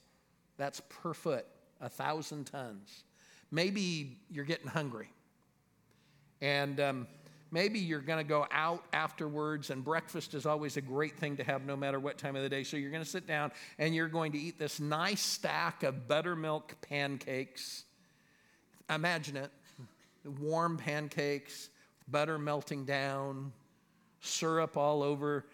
That's 0.56 0.82
per 0.88 1.14
foot, 1.14 1.46
a 1.80 1.88
thousand 1.88 2.46
tons. 2.46 3.04
Maybe 3.50 4.18
you're 4.30 4.44
getting 4.44 4.66
hungry. 4.66 5.10
And 6.40 6.78
um, 6.80 7.06
Maybe 7.50 7.78
you're 7.78 8.00
going 8.00 8.18
to 8.18 8.28
go 8.28 8.46
out 8.50 8.84
afterwards, 8.92 9.70
and 9.70 9.82
breakfast 9.82 10.34
is 10.34 10.44
always 10.44 10.76
a 10.76 10.82
great 10.82 11.16
thing 11.16 11.36
to 11.38 11.44
have 11.44 11.64
no 11.64 11.76
matter 11.76 11.98
what 11.98 12.18
time 12.18 12.36
of 12.36 12.42
the 12.42 12.48
day. 12.48 12.62
So 12.62 12.76
you're 12.76 12.90
going 12.90 13.02
to 13.02 13.08
sit 13.08 13.26
down 13.26 13.52
and 13.78 13.94
you're 13.94 14.08
going 14.08 14.32
to 14.32 14.38
eat 14.38 14.58
this 14.58 14.80
nice 14.80 15.22
stack 15.22 15.82
of 15.82 16.06
buttermilk 16.06 16.76
pancakes. 16.82 17.84
Imagine 18.90 19.36
it 19.36 19.50
warm 20.40 20.76
pancakes, 20.76 21.70
butter 22.08 22.38
melting 22.38 22.84
down, 22.84 23.52
syrup 24.20 24.76
all 24.76 25.02
over 25.02 25.46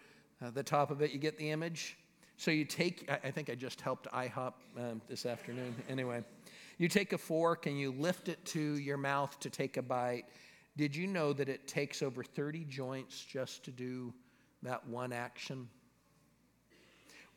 uh, 0.42 0.50
the 0.50 0.62
top 0.62 0.90
of 0.90 1.00
it. 1.02 1.12
You 1.12 1.18
get 1.18 1.38
the 1.38 1.50
image? 1.50 1.96
So 2.36 2.50
you 2.50 2.64
take, 2.64 3.08
I 3.22 3.30
think 3.30 3.48
I 3.48 3.54
just 3.54 3.80
helped 3.80 4.08
IHOP 4.12 4.54
um, 4.76 5.00
this 5.08 5.24
afternoon. 5.24 5.74
Anyway, 5.88 6.24
you 6.78 6.88
take 6.88 7.12
a 7.12 7.18
fork 7.18 7.66
and 7.66 7.78
you 7.78 7.92
lift 7.92 8.28
it 8.28 8.44
to 8.46 8.60
your 8.78 8.96
mouth 8.96 9.38
to 9.40 9.50
take 9.50 9.76
a 9.76 9.82
bite 9.82 10.24
did 10.76 10.96
you 10.96 11.06
know 11.06 11.32
that 11.32 11.48
it 11.48 11.68
takes 11.68 12.02
over 12.02 12.24
30 12.24 12.64
joints 12.64 13.24
just 13.24 13.64
to 13.64 13.70
do 13.70 14.12
that 14.62 14.86
one 14.88 15.12
action? 15.12 15.68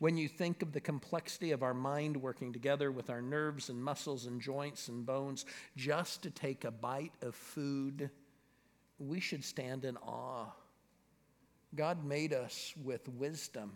When 0.00 0.16
you 0.16 0.28
think 0.28 0.62
of 0.62 0.72
the 0.72 0.80
complexity 0.80 1.50
of 1.50 1.62
our 1.62 1.74
mind 1.74 2.16
working 2.16 2.52
together 2.52 2.92
with 2.92 3.10
our 3.10 3.20
nerves 3.20 3.68
and 3.68 3.82
muscles 3.82 4.26
and 4.26 4.40
joints 4.40 4.88
and 4.88 5.04
bones 5.04 5.44
just 5.76 6.22
to 6.22 6.30
take 6.30 6.64
a 6.64 6.70
bite 6.70 7.14
of 7.22 7.34
food, 7.34 8.10
we 8.98 9.18
should 9.18 9.44
stand 9.44 9.84
in 9.84 9.96
awe. 9.98 10.46
God 11.74 12.04
made 12.04 12.32
us 12.32 12.74
with 12.82 13.08
wisdom. 13.08 13.72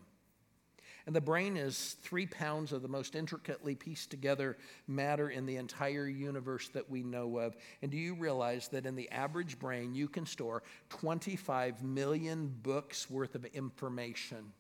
And 1.07 1.17
the 1.17 1.21
brain 1.21 1.57
is 1.57 1.97
three 2.03 2.27
pounds 2.27 2.73
of 2.73 2.83
the 2.83 2.89
most 2.89 3.17
intricately 3.17 3.75
pieced 3.75 4.11
together 4.11 4.57
matter 4.87 5.31
in 5.31 5.47
the 5.47 5.57
entire 5.57 6.07
universe 6.07 6.69
that 6.69 6.89
we 6.89 7.03
know 7.03 7.39
of. 7.39 7.57
And 7.83 7.91
do 7.91 7.97
you 7.97 8.15
realize 8.15 8.69
that 8.69 8.87
in 8.87 8.95
the 8.95 9.11
average 9.11 9.59
brain, 9.59 9.95
you 9.95 10.09
can 10.09 10.27
store 10.27 10.63
25 10.91 11.83
million 11.83 12.55
books 12.63 13.11
worth 13.11 13.35
of 13.35 13.45
information? 13.47 14.53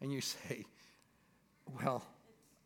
And 0.00 0.12
you 0.12 0.20
say, 0.20 0.66
well, 1.82 2.04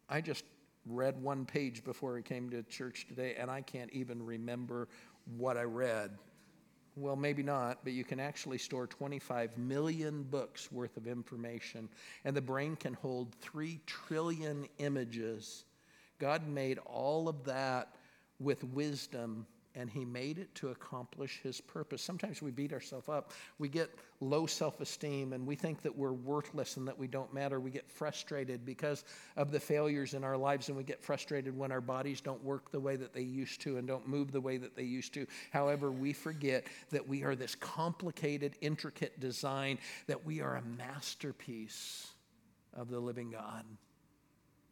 I 0.08 0.20
just 0.20 0.44
read 0.86 1.20
one 1.22 1.44
page 1.44 1.84
before 1.84 2.16
I 2.16 2.22
came 2.22 2.50
to 2.50 2.62
church 2.62 3.06
today, 3.08 3.34
and 3.38 3.50
I 3.50 3.60
can't 3.60 3.92
even 3.92 4.24
remember 4.24 4.88
what 5.36 5.56
I 5.56 5.62
read. 5.62 6.16
Well, 6.98 7.14
maybe 7.16 7.42
not, 7.42 7.80
but 7.84 7.92
you 7.92 8.04
can 8.04 8.18
actually 8.18 8.56
store 8.56 8.86
25 8.86 9.58
million 9.58 10.22
books 10.22 10.72
worth 10.72 10.96
of 10.96 11.06
information, 11.06 11.90
and 12.24 12.34
the 12.34 12.40
brain 12.40 12.74
can 12.74 12.94
hold 12.94 13.34
3 13.34 13.78
trillion 13.84 14.66
images. 14.78 15.64
God 16.18 16.48
made 16.48 16.78
all 16.86 17.28
of 17.28 17.44
that 17.44 17.94
with 18.40 18.64
wisdom 18.64 19.46
and 19.76 19.90
he 19.90 20.04
made 20.04 20.38
it 20.38 20.52
to 20.56 20.70
accomplish 20.70 21.40
his 21.42 21.60
purpose. 21.60 22.00
Sometimes 22.00 22.40
we 22.40 22.50
beat 22.50 22.72
ourselves 22.72 23.08
up. 23.08 23.32
We 23.58 23.68
get 23.68 23.94
low 24.20 24.46
self 24.46 24.80
esteem 24.80 25.34
and 25.34 25.46
we 25.46 25.54
think 25.54 25.82
that 25.82 25.96
we're 25.96 26.12
worthless 26.12 26.78
and 26.78 26.88
that 26.88 26.98
we 26.98 27.06
don't 27.06 27.32
matter. 27.32 27.60
We 27.60 27.70
get 27.70 27.90
frustrated 27.90 28.64
because 28.64 29.04
of 29.36 29.52
the 29.52 29.60
failures 29.60 30.14
in 30.14 30.24
our 30.24 30.36
lives 30.36 30.68
and 30.68 30.76
we 30.76 30.82
get 30.82 31.02
frustrated 31.02 31.56
when 31.56 31.70
our 31.70 31.82
bodies 31.82 32.22
don't 32.22 32.42
work 32.42 32.72
the 32.72 32.80
way 32.80 32.96
that 32.96 33.12
they 33.12 33.20
used 33.20 33.60
to 33.62 33.76
and 33.76 33.86
don't 33.86 34.08
move 34.08 34.32
the 34.32 34.40
way 34.40 34.56
that 34.56 34.74
they 34.74 34.82
used 34.82 35.12
to. 35.14 35.26
However, 35.52 35.92
we 35.92 36.14
forget 36.14 36.66
that 36.90 37.06
we 37.06 37.22
are 37.22 37.36
this 37.36 37.54
complicated, 37.54 38.56
intricate 38.62 39.20
design, 39.20 39.78
that 40.06 40.24
we 40.24 40.40
are 40.40 40.56
a 40.56 40.62
masterpiece 40.62 42.08
of 42.72 42.88
the 42.88 42.98
living 42.98 43.30
God. 43.30 43.64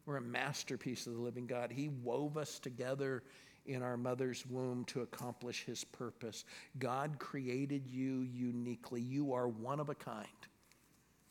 We're 0.05 0.17
a 0.17 0.21
masterpiece 0.21 1.07
of 1.07 1.13
the 1.13 1.19
living 1.21 1.47
God. 1.47 1.71
He 1.71 1.89
wove 1.89 2.37
us 2.37 2.59
together 2.59 3.23
in 3.65 3.81
our 3.81 3.97
mother's 3.97 4.45
womb 4.45 4.85
to 4.85 5.01
accomplish 5.01 5.63
his 5.65 5.83
purpose. 5.83 6.45
God 6.79 7.17
created 7.19 7.87
you 7.87 8.21
uniquely. 8.21 9.01
You 9.01 9.33
are 9.33 9.47
one 9.47 9.79
of 9.79 9.89
a 9.89 9.95
kind. 9.95 10.27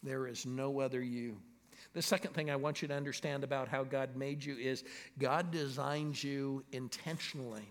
There 0.02 0.26
is 0.26 0.44
no 0.44 0.80
other 0.80 1.02
you. 1.02 1.36
The 1.92 2.02
second 2.02 2.34
thing 2.34 2.50
I 2.50 2.56
want 2.56 2.82
you 2.82 2.88
to 2.88 2.94
understand 2.94 3.44
about 3.44 3.68
how 3.68 3.84
God 3.84 4.16
made 4.16 4.44
you 4.44 4.56
is 4.56 4.84
God 5.18 5.50
designed 5.50 6.22
you 6.22 6.64
intentionally. 6.72 7.68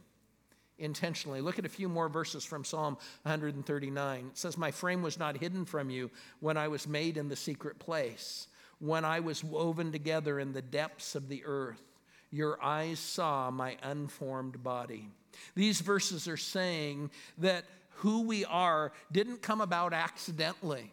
Intentionally. 0.79 1.41
Look 1.41 1.59
at 1.59 1.65
a 1.65 1.69
few 1.69 1.87
more 1.87 2.09
verses 2.09 2.43
from 2.43 2.63
Psalm 2.63 2.97
139. 3.23 4.19
It 4.19 4.37
says, 4.37 4.57
My 4.57 4.71
frame 4.71 5.01
was 5.01 5.19
not 5.19 5.37
hidden 5.37 5.65
from 5.65 5.89
you 5.89 6.09
when 6.39 6.57
I 6.57 6.67
was 6.67 6.87
made 6.87 7.17
in 7.17 7.27
the 7.27 7.35
secret 7.35 7.79
place, 7.79 8.47
when 8.79 9.05
I 9.05 9.19
was 9.19 9.43
woven 9.43 9.91
together 9.91 10.39
in 10.39 10.51
the 10.51 10.61
depths 10.61 11.15
of 11.15 11.29
the 11.29 11.43
earth. 11.45 11.92
Your 12.33 12.57
eyes 12.63 12.97
saw 12.97 13.51
my 13.51 13.77
unformed 13.83 14.63
body. 14.63 15.07
These 15.53 15.81
verses 15.81 16.27
are 16.27 16.35
saying 16.35 17.11
that 17.37 17.65
who 17.97 18.23
we 18.23 18.43
are 18.43 18.91
didn't 19.11 19.43
come 19.43 19.61
about 19.61 19.93
accidentally. 19.93 20.91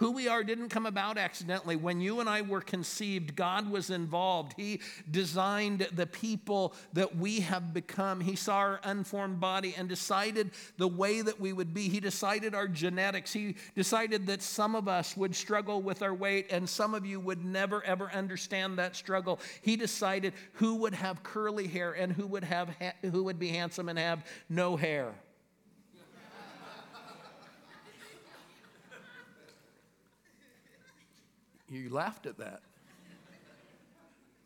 Who 0.00 0.12
we 0.12 0.28
are 0.28 0.42
didn't 0.42 0.70
come 0.70 0.86
about 0.86 1.18
accidentally. 1.18 1.76
When 1.76 2.00
you 2.00 2.20
and 2.20 2.28
I 2.28 2.40
were 2.40 2.62
conceived, 2.62 3.36
God 3.36 3.70
was 3.70 3.90
involved. 3.90 4.54
He 4.56 4.80
designed 5.10 5.88
the 5.92 6.06
people 6.06 6.72
that 6.94 7.16
we 7.16 7.40
have 7.40 7.74
become. 7.74 8.18
He 8.18 8.34
saw 8.34 8.56
our 8.56 8.80
unformed 8.82 9.40
body 9.40 9.74
and 9.76 9.90
decided 9.90 10.52
the 10.78 10.88
way 10.88 11.20
that 11.20 11.38
we 11.38 11.52
would 11.52 11.74
be. 11.74 11.90
He 11.90 12.00
decided 12.00 12.54
our 12.54 12.66
genetics. 12.66 13.30
He 13.30 13.56
decided 13.76 14.26
that 14.28 14.40
some 14.40 14.74
of 14.74 14.88
us 14.88 15.18
would 15.18 15.36
struggle 15.36 15.82
with 15.82 16.00
our 16.00 16.14
weight 16.14 16.46
and 16.50 16.66
some 16.66 16.94
of 16.94 17.04
you 17.04 17.20
would 17.20 17.44
never 17.44 17.84
ever 17.84 18.10
understand 18.10 18.78
that 18.78 18.96
struggle. 18.96 19.38
He 19.60 19.76
decided 19.76 20.32
who 20.54 20.76
would 20.76 20.94
have 20.94 21.22
curly 21.22 21.66
hair 21.66 21.92
and 21.92 22.10
who 22.10 22.26
would 22.26 22.44
have 22.44 22.70
who 23.02 23.24
would 23.24 23.38
be 23.38 23.48
handsome 23.48 23.90
and 23.90 23.98
have 23.98 24.24
no 24.48 24.76
hair. 24.76 25.12
You 31.70 31.88
laughed 31.88 32.26
at 32.26 32.38
that. 32.38 32.62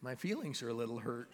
My 0.03 0.15
feelings 0.15 0.63
are 0.63 0.69
a 0.69 0.75
little 0.75 0.99
hurt. 0.99 1.31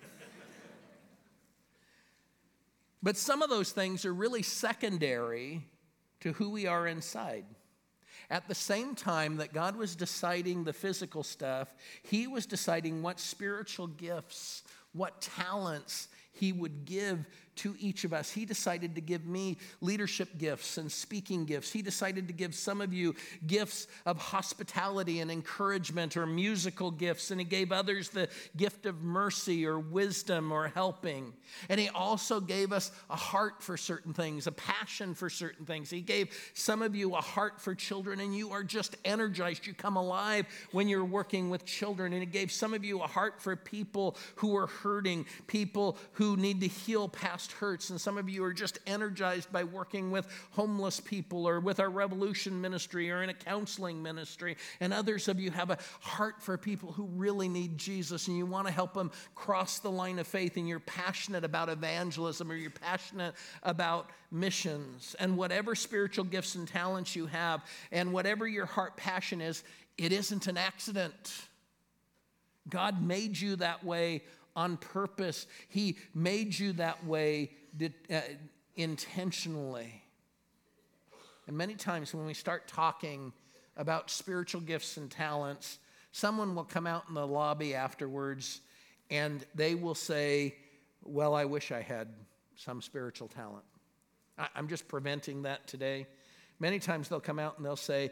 But 3.03 3.17
some 3.17 3.43
of 3.43 3.51
those 3.51 3.73
things 3.73 4.05
are 4.05 4.15
really 4.15 4.43
secondary 4.43 5.67
to 6.21 6.33
who 6.35 6.51
we 6.51 6.67
are 6.67 6.87
inside. 6.87 7.45
At 8.31 8.47
the 8.47 8.55
same 8.55 8.95
time 8.95 9.39
that 9.39 9.53
God 9.53 9.75
was 9.75 9.97
deciding 9.97 10.63
the 10.63 10.73
physical 10.73 11.25
stuff, 11.25 11.75
He 12.05 12.29
was 12.29 12.47
deciding 12.47 13.03
what 13.03 13.19
spiritual 13.19 13.89
gifts, 13.89 14.63
what 14.93 15.21
talents 15.21 16.07
He 16.31 16.53
would 16.53 16.85
give 16.85 17.27
to 17.57 17.75
each 17.79 18.05
of 18.05 18.13
us. 18.13 18.31
He 18.31 18.45
decided 18.45 18.95
to 18.95 19.01
give 19.01 19.27
me 19.27 19.59
leadership 19.81 20.39
gifts 20.39 20.79
and 20.79 20.91
speaking 20.91 21.45
gifts. 21.45 21.71
He 21.71 21.83
decided 21.83 22.27
to 22.29 22.33
give 22.33 22.55
some 22.55 22.81
of 22.81 22.93
you 22.93 23.15
gifts 23.47 23.87
of 24.07 24.19
hospitality 24.19 25.21
and 25.21 25.31
encouragement 25.31 26.17
or 26.17 26.27
musical 26.27 26.91
gifts. 26.91 27.31
And 27.31 27.41
He 27.41 27.45
gave 27.45 27.73
others 27.73 28.11
the 28.11 28.29
gift 28.57 28.87
of 28.87 29.03
mercy 29.03 29.67
or 29.67 29.79
wisdom 29.79 30.53
or 30.53 30.69
helping. 30.69 31.33
And 31.69 31.81
He 31.81 31.89
also 31.89 32.41
gave 32.41 32.73
us 32.73 32.93
a 33.11 33.17
heart 33.17 33.63
for 33.63 33.77
certain 33.77 34.15
things, 34.15 34.47
a 34.47 34.53
passion 34.53 35.15
for 35.15 35.29
certain 35.29 35.67
things. 35.67 35.91
He 35.91 36.01
gave 36.01 36.35
some 36.55 36.83
of 36.83 36.95
you 36.95 37.15
a 37.15 37.21
heart 37.21 37.61
for 37.61 37.75
children, 37.75 38.21
and 38.21 38.35
you 38.35 38.53
are 38.53 38.65
just 38.65 38.97
energized. 39.05 39.67
You 39.67 39.75
come 39.75 39.97
alive 39.97 40.47
when 40.73 40.89
you're 40.89 41.05
working 41.05 41.51
with 41.51 41.65
children. 41.65 42.13
And 42.13 42.23
He 42.23 42.27
gave 42.27 42.53
some 42.53 42.75
of 42.75 42.85
you 42.85 43.01
a 43.01 43.07
heart 43.07 43.41
for 43.41 43.57
people 43.57 44.17
who 44.37 44.57
are 44.57 44.67
hurting, 44.67 45.27
people 45.47 45.99
who 46.13 46.37
need 46.37 46.61
to 46.61 46.69
heal 46.69 47.09
past 47.09 47.40
past 47.41 47.53
hurts, 47.53 47.89
and 47.89 47.99
some 47.99 48.19
of 48.19 48.29
you 48.29 48.45
are 48.45 48.53
just 48.53 48.79
energized 48.87 49.51
by 49.51 49.65
working 49.65 50.11
with 50.11 50.27
homeless 50.51 51.01
people 51.01 51.49
or 51.49 51.59
with 51.59 51.81
our 51.81 51.89
revolution 51.89 52.61
ministry 52.61 53.11
or 53.11 53.23
in 53.23 53.31
a 53.31 53.35
counseling 53.35 54.03
ministry. 54.03 54.57
And 54.81 54.93
others 54.93 55.27
of 55.27 55.41
you 55.41 55.51
have 55.51 55.71
a 55.71 55.79
heart 56.01 56.43
for 56.43 56.59
people 56.59 56.93
who 56.93 57.05
really 57.05 57.49
need 57.49 57.79
Jesus 57.79 58.29
and 58.29 58.37
you 58.37 58.45
want 58.45 58.67
to 58.67 58.73
help 58.73 58.93
them 58.93 59.11
cross 59.35 59.79
the 59.79 59.91
line 59.91 60.19
of 60.19 60.27
faith, 60.27 60.59
and 60.59 60.69
you're 60.69 60.81
passionate 60.81 61.45
about 61.45 61.71
evangelism 61.71 62.51
or 62.51 62.55
you're 62.55 62.71
passionate 62.71 63.35
about 63.63 64.11
missions. 64.31 65.17
And 65.19 65.39
whatever 65.39 65.75
spiritual 65.75 66.25
gifts 66.25 66.57
and 66.57 66.69
talents 66.69 67.17
you 67.17 67.25
have, 67.27 67.65
and 67.91 68.13
whatever 68.13 68.47
your 68.47 68.67
heart 68.67 68.99
passion 68.99 69.41
is, 69.41 69.65
it 69.97 70.13
isn't 70.13 70.47
an 70.47 70.59
accident. 70.59 71.33
God 72.69 73.03
made 73.03 73.39
you 73.41 73.57
that 73.57 73.83
way 73.83 74.23
on 74.57 74.77
purpose. 74.77 75.47
He 75.69 75.99
made 76.15 76.59
you 76.59 76.73
that 76.75 77.05
way 77.07 77.51
uh, 77.83 78.21
intentionally. 78.77 80.03
And 81.47 81.57
many 81.57 81.75
times 81.75 82.15
when 82.15 82.27
we 82.27 82.35
start 82.35 82.69
talking 82.69 83.33
about 83.77 84.11
spiritual 84.11 84.61
gifts 84.61 84.97
and 84.97 85.11
talents, 85.11 85.79
someone 86.13 86.55
will 86.55 86.65
come 86.65 86.87
out 86.87 87.05
in 87.09 87.15
the 87.15 87.27
lobby 87.27 87.75
afterwards 87.75 88.61
and 89.11 89.45
they 89.55 89.75
will 89.75 89.95
say, 89.95 90.55
Well, 91.03 91.35
I 91.35 91.45
wish 91.45 91.73
I 91.73 91.81
had 91.81 92.09
some 92.57 92.83
spiritual 92.83 93.29
talent. 93.29 93.65
I'm 94.55 94.69
just 94.69 94.89
preventing 94.89 95.43
that 95.43 95.67
today. 95.67 96.07
Many 96.59 96.79
times 96.79 97.09
they'll 97.09 97.21
come 97.21 97.39
out 97.39 97.57
and 97.57 97.67
they'll 97.67 97.77
say, 97.77 98.11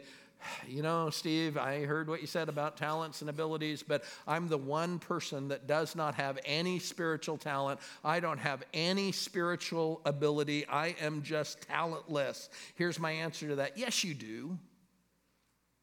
you 0.67 0.81
know, 0.81 1.09
Steve, 1.09 1.57
I 1.57 1.85
heard 1.85 2.07
what 2.07 2.21
you 2.21 2.27
said 2.27 2.49
about 2.49 2.77
talents 2.77 3.21
and 3.21 3.29
abilities, 3.29 3.83
but 3.83 4.03
I'm 4.27 4.47
the 4.47 4.57
one 4.57 4.99
person 4.99 5.47
that 5.49 5.67
does 5.67 5.95
not 5.95 6.15
have 6.15 6.39
any 6.45 6.79
spiritual 6.79 7.37
talent. 7.37 7.79
I 8.03 8.19
don't 8.19 8.39
have 8.39 8.63
any 8.73 9.11
spiritual 9.11 10.01
ability. 10.05 10.65
I 10.67 10.95
am 11.01 11.21
just 11.23 11.61
talentless. 11.61 12.49
Here's 12.75 12.99
my 12.99 13.11
answer 13.11 13.47
to 13.49 13.55
that 13.57 13.77
yes, 13.77 14.03
you 14.03 14.13
do. 14.13 14.57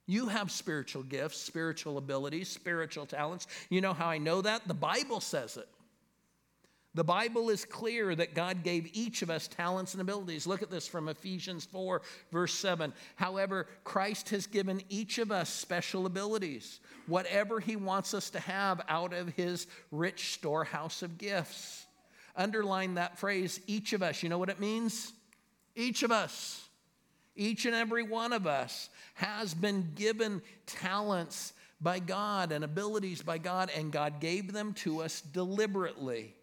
You 0.08 0.28
have 0.28 0.52
spiritual 0.52 1.02
gifts, 1.02 1.38
spiritual 1.38 1.98
abilities, 1.98 2.48
spiritual 2.48 3.06
talents. 3.06 3.48
You 3.70 3.80
know 3.80 3.92
how 3.92 4.06
I 4.06 4.18
know 4.18 4.40
that? 4.40 4.68
The 4.68 4.74
Bible 4.74 5.20
says 5.20 5.56
it. 5.56 5.68
The 6.96 7.04
Bible 7.04 7.50
is 7.50 7.66
clear 7.66 8.14
that 8.14 8.34
God 8.34 8.62
gave 8.62 8.88
each 8.94 9.20
of 9.20 9.28
us 9.28 9.48
talents 9.48 9.92
and 9.92 10.00
abilities. 10.00 10.46
Look 10.46 10.62
at 10.62 10.70
this 10.70 10.88
from 10.88 11.10
Ephesians 11.10 11.66
4, 11.66 12.00
verse 12.32 12.54
7. 12.54 12.90
However, 13.16 13.66
Christ 13.84 14.30
has 14.30 14.46
given 14.46 14.80
each 14.88 15.18
of 15.18 15.30
us 15.30 15.50
special 15.50 16.06
abilities, 16.06 16.80
whatever 17.06 17.60
He 17.60 17.76
wants 17.76 18.14
us 18.14 18.30
to 18.30 18.40
have 18.40 18.80
out 18.88 19.12
of 19.12 19.28
His 19.34 19.66
rich 19.92 20.32
storehouse 20.32 21.02
of 21.02 21.18
gifts. 21.18 21.84
Underline 22.34 22.94
that 22.94 23.18
phrase, 23.18 23.60
each 23.66 23.92
of 23.92 24.02
us. 24.02 24.22
You 24.22 24.30
know 24.30 24.38
what 24.38 24.48
it 24.48 24.58
means? 24.58 25.12
Each 25.74 26.02
of 26.02 26.10
us, 26.10 26.66
each 27.34 27.66
and 27.66 27.74
every 27.74 28.04
one 28.04 28.32
of 28.32 28.46
us 28.46 28.88
has 29.16 29.52
been 29.52 29.92
given 29.96 30.40
talents 30.64 31.52
by 31.78 31.98
God 31.98 32.52
and 32.52 32.64
abilities 32.64 33.20
by 33.20 33.36
God, 33.36 33.70
and 33.76 33.92
God 33.92 34.18
gave 34.18 34.54
them 34.54 34.72
to 34.72 35.02
us 35.02 35.20
deliberately. 35.20 36.35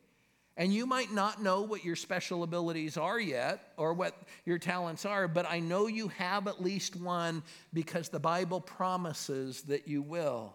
And 0.55 0.71
you 0.71 0.85
might 0.85 1.11
not 1.11 1.41
know 1.41 1.61
what 1.63 1.83
your 1.83 1.95
special 1.95 2.43
abilities 2.43 2.95
are 2.95 3.19
yet 3.19 3.73
or 3.75 3.93
what 3.93 4.15
your 4.45 4.59
talents 4.59 5.03
are, 5.03 5.27
but 5.27 5.49
I 5.49 5.59
know 5.59 5.87
you 5.87 6.09
have 6.09 6.47
at 6.47 6.61
least 6.61 6.95
one 6.95 7.41
because 7.73 8.09
the 8.09 8.19
Bible 8.19 8.61
promises 8.61 9.63
that 9.63 9.87
you 9.87 10.03
will. 10.03 10.53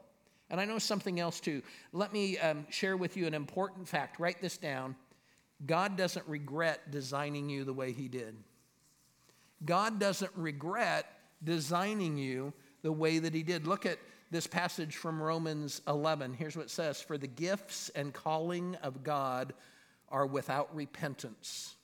And 0.51 0.61
I 0.61 0.65
know 0.65 0.79
something 0.79 1.19
else 1.19 1.41
too. 1.41 1.63
Let 1.93 2.13
me 2.13 2.39
um, 2.39 2.67
share 2.71 2.97
with 2.97 3.17
you 3.17 3.27
an 3.27 3.35
important 3.35 3.89
fact. 3.89 4.21
Write 4.21 4.41
this 4.41 4.57
down. 4.57 4.95
God 5.67 5.97
doesn't 5.97 6.27
regret 6.29 6.91
designing 6.93 7.51
you 7.51 7.65
the 7.65 7.73
way 7.73 7.93
He 7.93 8.07
did. 8.07 8.37
God 9.65 9.99
doesn't 9.99 10.31
regret 10.37 11.07
designing 11.43 12.17
you 12.17 12.53
the 12.83 12.93
way 12.93 13.19
that 13.19 13.35
He 13.35 13.43
did. 13.43 13.67
Look 13.67 13.85
at 13.85 13.99
this 14.31 14.47
passage 14.47 14.97
from 14.97 15.21
Romans 15.21 15.83
11. 15.89 16.35
Here's 16.35 16.57
what 16.57 16.67
it 16.67 16.71
says 16.71 17.01
For 17.01 17.19
the 17.19 17.27
gifts 17.27 17.89
and 17.91 18.15
calling 18.15 18.77
of 18.77 19.03
God 19.03 19.53
are 20.11 20.27
without 20.27 20.75
repentance. 20.75 21.75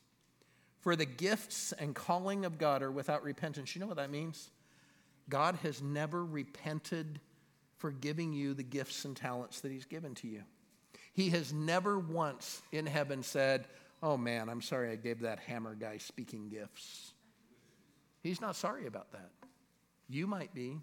For 0.81 0.97
the 0.97 1.07
gifts 1.07 1.73
and 1.73 1.95
calling 1.95 2.45
of 2.45 2.59
God 2.59 2.83
are 2.83 2.93
without 2.93 3.23
repentance. 3.23 3.75
You 3.75 3.81
know 3.81 3.87
what 3.87 3.97
that 3.97 4.11
means? 4.11 4.51
God 5.29 5.57
has 5.63 5.83
never 5.83 6.25
repented 6.25 7.21
for 7.79 7.91
giving 7.91 8.33
you 8.33 8.55
the 8.55 8.63
gifts 8.63 9.05
and 9.05 9.17
talents 9.17 9.61
that 9.61 9.73
He's 9.73 9.87
given 9.87 10.15
to 10.17 10.29
you. 10.29 10.43
He 11.13 11.31
has 11.31 11.53
never 11.53 11.99
once 11.99 12.63
in 12.73 12.87
heaven 12.87 13.23
said, 13.23 13.67
Oh 14.03 14.17
man, 14.17 14.49
I'm 14.49 14.61
sorry 14.61 14.91
I 14.91 14.97
gave 14.97 15.21
that 15.21 15.39
hammer 15.39 15.75
guy 15.75 15.97
speaking 15.97 16.49
gifts. 16.49 17.15
He's 18.23 18.41
not 18.41 18.57
sorry 18.57 18.87
about 18.87 19.13
that. 19.13 19.31
You 20.09 20.27
might 20.27 20.55
be, 20.55 20.79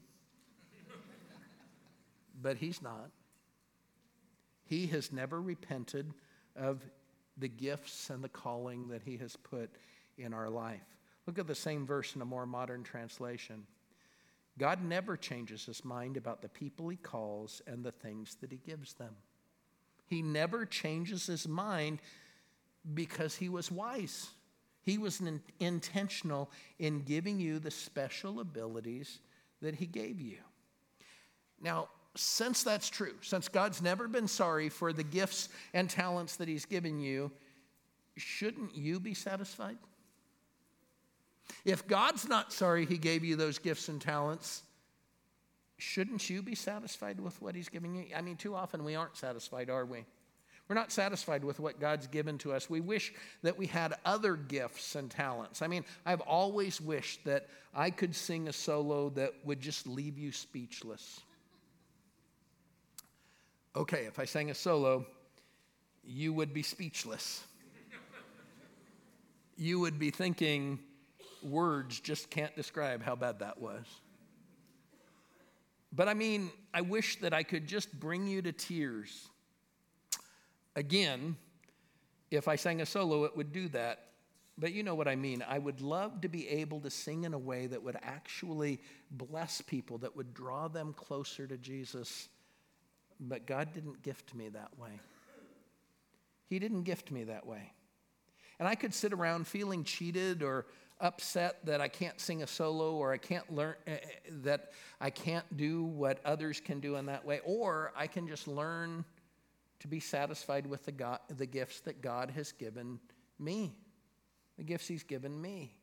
but 2.42 2.58
He's 2.58 2.82
not. 2.82 3.12
He 4.66 4.88
has 4.88 5.12
never 5.12 5.40
repented 5.42 6.14
of 6.56 6.82
the 7.42 7.50
gifts 7.50 8.10
and 8.10 8.24
the 8.24 8.30
calling 8.30 8.88
that 8.88 9.02
He 9.04 9.18
has 9.18 9.36
put 9.36 9.70
in 10.18 10.34
our 10.34 10.50
life. 10.50 10.80
Look 11.28 11.38
at 11.38 11.48
the 11.48 11.56
same 11.56 11.86
verse 11.86 12.16
in 12.16 12.22
a 12.22 12.26
more 12.26 12.46
modern 12.46 12.84
translation. 12.84 13.66
God 14.58 14.84
never 14.84 15.16
changes 15.16 15.66
his 15.66 15.86
mind 15.86 16.18
about 16.18 16.42
the 16.42 16.50
people 16.50 16.90
he 16.90 16.98
calls 16.98 17.62
and 17.68 17.84
the 17.84 17.92
things 17.92 18.38
that 18.42 18.52
he 18.52 18.58
gives 18.58 18.94
them. 18.94 19.16
He 20.08 20.22
never 20.22 20.66
changes 20.66 21.26
his 21.28 21.48
mind 21.48 22.00
because 22.94 23.36
he 23.36 23.50
was 23.50 23.72
wise. 23.72 24.30
He 24.84 24.98
was 24.98 25.22
intentional 25.60 26.52
in 26.80 27.04
giving 27.04 27.40
you 27.40 27.60
the 27.60 27.72
special 27.72 28.40
abilities 28.40 29.20
that 29.62 29.76
he 29.76 29.86
gave 29.86 30.20
you. 30.20 30.38
Now, 31.62 31.90
since 32.16 32.64
that's 32.64 32.90
true, 32.90 33.14
since 33.22 33.48
God's 33.48 33.82
never 33.82 34.08
been 34.08 34.28
sorry 34.28 34.70
for 34.70 34.92
the 34.92 35.04
gifts 35.04 35.50
and 35.74 35.90
talents 35.90 36.36
that 36.38 36.48
He's 36.48 36.66
given 36.66 37.00
you, 37.00 37.32
shouldn't 38.18 38.76
you 38.76 39.00
be 39.00 39.14
satisfied? 39.14 39.78
If 41.64 41.88
God's 41.88 42.28
not 42.28 42.52
sorry 42.52 42.86
He 42.86 42.98
gave 42.98 43.24
you 43.24 43.36
those 43.36 43.60
gifts 43.60 43.88
and 43.88 44.02
talents, 44.02 44.64
shouldn't 45.78 46.30
you 46.30 46.42
be 46.42 46.56
satisfied 46.56 47.20
with 47.20 47.42
what 47.42 47.56
He's 47.56 47.70
giving 47.70 47.96
you? 47.96 48.06
I 48.16 48.22
mean, 48.22 48.36
too 48.36 48.56
often 48.56 48.84
we 48.84 48.96
aren't 48.96 49.16
satisfied, 49.16 49.70
are 49.70 49.86
we? 49.86 50.06
We're 50.68 50.76
not 50.76 50.92
satisfied 50.92 51.44
with 51.44 51.60
what 51.60 51.82
God's 51.82 52.08
given 52.08 52.38
to 52.40 52.54
us. 52.54 52.70
We 52.70 52.80
wish 52.80 53.14
that 53.42 53.58
we 53.58 53.66
had 53.68 53.94
other 54.06 54.36
gifts 54.36 54.96
and 54.96 55.12
talents. 55.12 55.62
I 55.62 55.68
mean, 55.68 55.84
I've 56.06 56.22
always 56.22 56.80
wished 56.80 57.26
that 57.26 57.48
I 57.74 57.90
could 57.90 58.16
sing 58.16 58.48
a 58.48 58.54
solo 58.54 59.10
that 59.12 59.34
would 59.44 59.60
just 59.60 59.86
leave 59.86 60.18
you 60.18 60.32
speechless. 60.32 61.20
Okay, 63.76 64.06
if 64.06 64.20
I 64.20 64.26
sang 64.26 64.50
a 64.50 64.56
solo, 64.56 65.06
you 66.04 66.34
would 66.34 66.54
be 66.54 66.64
speechless. 66.64 67.44
you 69.58 69.80
would 69.80 69.98
be 69.98 70.12
thinking, 70.12 70.80
words 71.44 72.00
just 72.00 72.30
can't 72.30 72.56
describe 72.56 73.02
how 73.02 73.16
bad 73.16 73.40
that 73.40 73.62
was. 73.62 73.86
But 75.94 76.08
I 76.08 76.14
mean, 76.14 76.52
I 76.74 76.82
wish 76.82 77.20
that 77.20 77.34
I 77.34 77.44
could 77.44 77.68
just 77.68 77.98
bring 78.00 78.28
you 78.28 78.42
to 78.42 78.52
tears 78.52 79.30
Again, 80.76 81.36
if 82.30 82.48
I 82.48 82.56
sang 82.56 82.82
a 82.82 82.86
solo, 82.86 83.26
it 83.26 83.36
would 83.36 83.52
do 83.52 83.68
that. 83.70 84.06
But 84.58 84.74
you 84.74 84.84
know 84.84 84.96
what 84.96 85.08
I 85.08 85.16
mean. 85.16 85.44
I 85.48 85.60
would 85.60 85.82
love 85.82 86.22
to 86.22 86.30
be 86.30 86.48
able 86.48 86.80
to 86.82 86.90
sing 86.90 87.24
in 87.24 87.34
a 87.34 87.40
way 87.40 87.68
that 87.68 87.82
would 87.82 87.98
actually 88.02 88.80
bless 89.10 89.60
people, 89.62 89.98
that 90.00 90.16
would 90.16 90.34
draw 90.34 90.68
them 90.68 90.94
closer 90.94 91.48
to 91.48 91.58
Jesus. 91.58 92.30
But 93.22 93.46
God 93.46 93.74
didn't 93.74 94.02
gift 94.02 94.34
me 94.34 94.50
that 94.50 94.78
way. 94.80 95.00
He 96.48 96.58
didn't 96.58 96.84
gift 96.84 97.12
me 97.12 97.24
that 97.26 97.46
way. 97.46 97.72
And 98.60 98.68
I 98.68 98.76
could 98.76 98.94
sit 98.94 99.14
around 99.14 99.48
feeling 99.48 99.84
cheated 99.84 100.44
or 100.44 100.66
upset 101.00 101.66
that 101.66 101.82
I 101.82 101.88
can't 101.88 102.20
sing 102.20 102.44
a 102.44 102.48
solo 102.48 102.94
or 102.94 103.14
I 103.14 103.18
can't 103.18 103.52
learn, 103.54 103.76
uh, 103.88 103.92
that 104.44 104.72
I 105.00 105.12
can't 105.12 105.46
do 105.56 105.84
what 105.84 106.20
others 106.26 106.60
can 106.60 106.80
do 106.80 106.96
in 106.96 107.06
that 107.06 107.26
way. 107.26 107.42
Or 107.46 107.94
I 107.96 108.08
can 108.08 108.28
just 108.28 108.48
learn 108.48 109.06
to 109.80 109.88
be 109.88 110.00
satisfied 110.00 110.68
with 110.68 110.86
the, 110.86 110.92
God, 110.92 111.20
the 111.30 111.46
gifts 111.46 111.82
that 111.82 112.02
God 112.02 112.32
has 112.32 112.52
given 112.52 113.00
me, 113.40 113.74
the 114.58 114.64
gifts 114.64 114.88
He's 114.88 115.04
given 115.04 115.40
me. 115.40 115.76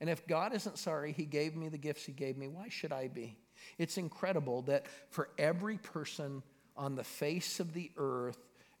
And 0.00 0.08
if 0.08 0.26
God 0.26 0.54
isn't 0.54 0.78
sorry 0.78 1.12
He 1.12 1.26
gave 1.26 1.56
me 1.56 1.68
the 1.68 1.78
gifts 1.78 2.04
He 2.04 2.12
gave 2.12 2.36
me, 2.36 2.48
why 2.48 2.68
should 2.68 2.92
I 2.92 3.08
be? 3.08 3.38
It's 3.78 3.98
incredible 3.98 4.62
that 4.62 4.86
for 5.10 5.28
every 5.38 5.78
person 5.78 6.42
on 6.80 6.94
the 6.94 7.04
face 7.04 7.60
of 7.60 7.74
the 7.74 7.90
earth, 7.98 8.38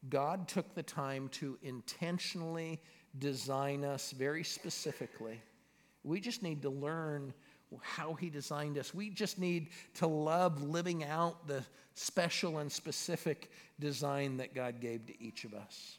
God 0.08 0.48
took 0.48 0.74
the 0.74 0.82
time 0.82 1.28
to 1.32 1.58
intentionally 1.62 2.80
design 3.18 3.84
us 3.84 4.12
very 4.12 4.42
specifically. 4.42 5.42
We 6.02 6.18
just 6.18 6.42
need 6.42 6.62
to 6.62 6.70
learn 6.70 7.34
how 7.82 8.14
He 8.14 8.30
designed 8.30 8.78
us. 8.78 8.94
We 8.94 9.10
just 9.10 9.38
need 9.38 9.68
to 9.94 10.06
love 10.06 10.62
living 10.62 11.04
out 11.04 11.46
the 11.46 11.62
special 11.94 12.58
and 12.58 12.72
specific 12.72 13.50
design 13.78 14.38
that 14.38 14.54
God 14.54 14.80
gave 14.80 15.04
to 15.06 15.22
each 15.22 15.44
of 15.44 15.52
us. 15.52 15.98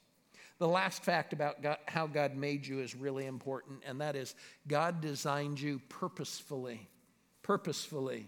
The 0.58 0.68
last 0.68 1.04
fact 1.04 1.34
about 1.34 1.62
God, 1.62 1.78
how 1.86 2.08
God 2.08 2.36
made 2.36 2.66
you 2.66 2.80
is 2.80 2.96
really 2.96 3.28
important, 3.28 3.82
and 3.86 4.02
that 4.02 4.16
is 4.16 4.34
God 4.68 5.02
designed 5.02 5.62
you 5.62 5.80
purposefully. 5.88 6.90
Purposefully. 7.44 8.26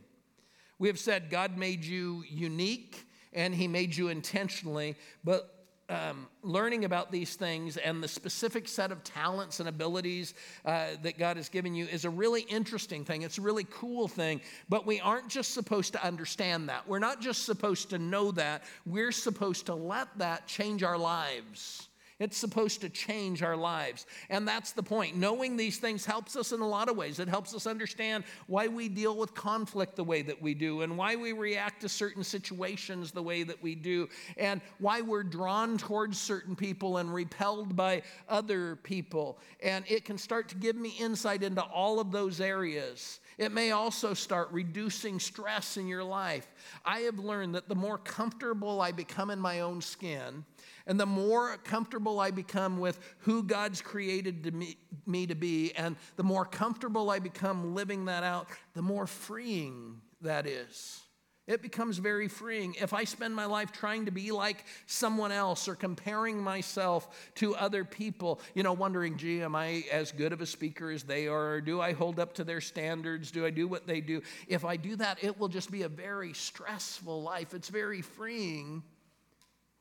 We 0.77 0.87
have 0.89 0.99
said 0.99 1.31
God 1.31 1.57
made 1.57 1.83
you 1.83 2.23
unique 2.29 3.07
and 3.35 3.53
He 3.53 3.67
made 3.67 3.95
you 3.95 4.09
intentionally, 4.09 4.95
but 5.23 5.53
um, 5.89 6.27
learning 6.43 6.85
about 6.85 7.11
these 7.11 7.35
things 7.35 7.77
and 7.77 8.01
the 8.01 8.07
specific 8.07 8.67
set 8.67 8.91
of 8.91 9.03
talents 9.03 9.59
and 9.59 9.67
abilities 9.67 10.33
uh, 10.65 10.91
that 11.01 11.17
God 11.17 11.37
has 11.37 11.49
given 11.49 11.75
you 11.75 11.85
is 11.85 12.05
a 12.05 12.09
really 12.09 12.41
interesting 12.43 13.03
thing. 13.03 13.23
It's 13.23 13.37
a 13.37 13.41
really 13.41 13.65
cool 13.69 14.07
thing, 14.07 14.41
but 14.69 14.85
we 14.85 14.99
aren't 15.01 15.27
just 15.27 15.53
supposed 15.53 15.93
to 15.93 16.03
understand 16.03 16.69
that. 16.69 16.87
We're 16.87 16.99
not 16.99 17.21
just 17.21 17.45
supposed 17.45 17.89
to 17.89 17.99
know 17.99 18.31
that. 18.31 18.63
We're 18.85 19.11
supposed 19.11 19.65
to 19.65 19.75
let 19.75 20.07
that 20.17 20.47
change 20.47 20.83
our 20.83 20.97
lives. 20.97 21.89
It's 22.19 22.37
supposed 22.37 22.81
to 22.81 22.89
change 22.89 23.43
our 23.43 23.55
lives. 23.55 24.05
And 24.29 24.47
that's 24.47 24.71
the 24.71 24.83
point. 24.83 25.17
Knowing 25.17 25.57
these 25.57 25.77
things 25.77 26.05
helps 26.05 26.35
us 26.35 26.51
in 26.51 26.61
a 26.61 26.67
lot 26.67 26.89
of 26.89 26.95
ways. 26.95 27.19
It 27.19 27.27
helps 27.27 27.53
us 27.53 27.67
understand 27.67 28.23
why 28.47 28.67
we 28.67 28.87
deal 28.89 29.17
with 29.17 29.33
conflict 29.33 29.95
the 29.95 30.03
way 30.03 30.21
that 30.21 30.41
we 30.41 30.53
do, 30.53 30.81
and 30.81 30.97
why 30.97 31.15
we 31.15 31.33
react 31.33 31.81
to 31.81 31.89
certain 31.89 32.23
situations 32.23 33.11
the 33.11 33.23
way 33.23 33.43
that 33.43 33.61
we 33.61 33.75
do, 33.75 34.07
and 34.37 34.61
why 34.79 35.01
we're 35.01 35.23
drawn 35.23 35.77
towards 35.77 36.19
certain 36.19 36.55
people 36.55 36.97
and 36.97 37.13
repelled 37.13 37.75
by 37.75 38.01
other 38.29 38.77
people. 38.77 39.39
And 39.61 39.83
it 39.87 40.05
can 40.05 40.17
start 40.17 40.49
to 40.49 40.55
give 40.55 40.75
me 40.75 40.95
insight 40.99 41.43
into 41.43 41.61
all 41.61 41.99
of 41.99 42.11
those 42.11 42.39
areas. 42.39 43.19
It 43.37 43.51
may 43.51 43.71
also 43.71 44.13
start 44.13 44.49
reducing 44.51 45.19
stress 45.19 45.77
in 45.77 45.87
your 45.87 46.03
life. 46.03 46.47
I 46.85 46.99
have 47.01 47.19
learned 47.19 47.55
that 47.55 47.69
the 47.69 47.75
more 47.75 47.97
comfortable 47.97 48.81
I 48.81 48.91
become 48.91 49.29
in 49.29 49.39
my 49.39 49.61
own 49.61 49.81
skin, 49.81 50.45
and 50.87 50.99
the 50.99 51.05
more 51.05 51.57
comfortable 51.57 52.19
I 52.19 52.31
become 52.31 52.79
with 52.79 52.99
who 53.19 53.43
God's 53.43 53.81
created 53.81 54.43
to 54.43 54.51
me, 54.51 54.77
me, 55.05 55.27
to 55.27 55.35
be, 55.35 55.71
and 55.75 55.95
the 56.15 56.23
more 56.23 56.45
comfortable 56.45 57.09
I 57.09 57.19
become 57.19 57.75
living 57.75 58.05
that 58.05 58.23
out, 58.23 58.47
the 58.73 58.81
more 58.81 59.07
freeing 59.07 60.01
that 60.21 60.47
is. 60.47 61.02
It 61.45 61.61
becomes 61.61 61.97
very 61.97 62.29
freeing. 62.29 62.75
If 62.75 62.93
I 62.93 63.03
spend 63.03 63.35
my 63.35 63.45
life 63.45 63.73
trying 63.73 64.05
to 64.05 64.11
be 64.11 64.31
like 64.31 64.63
someone 64.85 65.33
else 65.33 65.67
or 65.67 65.75
comparing 65.75 66.41
myself 66.41 67.31
to 67.35 67.53
other 67.55 67.83
people, 67.83 68.39
you 68.55 68.63
know, 68.63 68.71
wondering, 68.71 69.17
gee, 69.17 69.41
am 69.41 69.53
I 69.53 69.83
as 69.91 70.13
good 70.13 70.31
of 70.31 70.39
a 70.39 70.45
speaker 70.45 70.89
as 70.89 71.03
they 71.03 71.27
are? 71.27 71.55
Or 71.55 71.61
do 71.61 71.81
I 71.81 71.91
hold 71.91 72.17
up 72.17 72.33
to 72.35 72.45
their 72.45 72.61
standards? 72.61 73.29
Do 73.29 73.45
I 73.45 73.49
do 73.49 73.67
what 73.67 73.87
they 73.87 73.99
do? 73.99 74.21
If 74.47 74.63
I 74.63 74.77
do 74.77 74.95
that, 74.95 75.21
it 75.21 75.37
will 75.37 75.49
just 75.49 75.69
be 75.69 75.81
a 75.81 75.89
very 75.89 76.31
stressful 76.31 77.21
life. 77.21 77.53
It's 77.53 77.69
very 77.69 78.01
freeing 78.01 78.81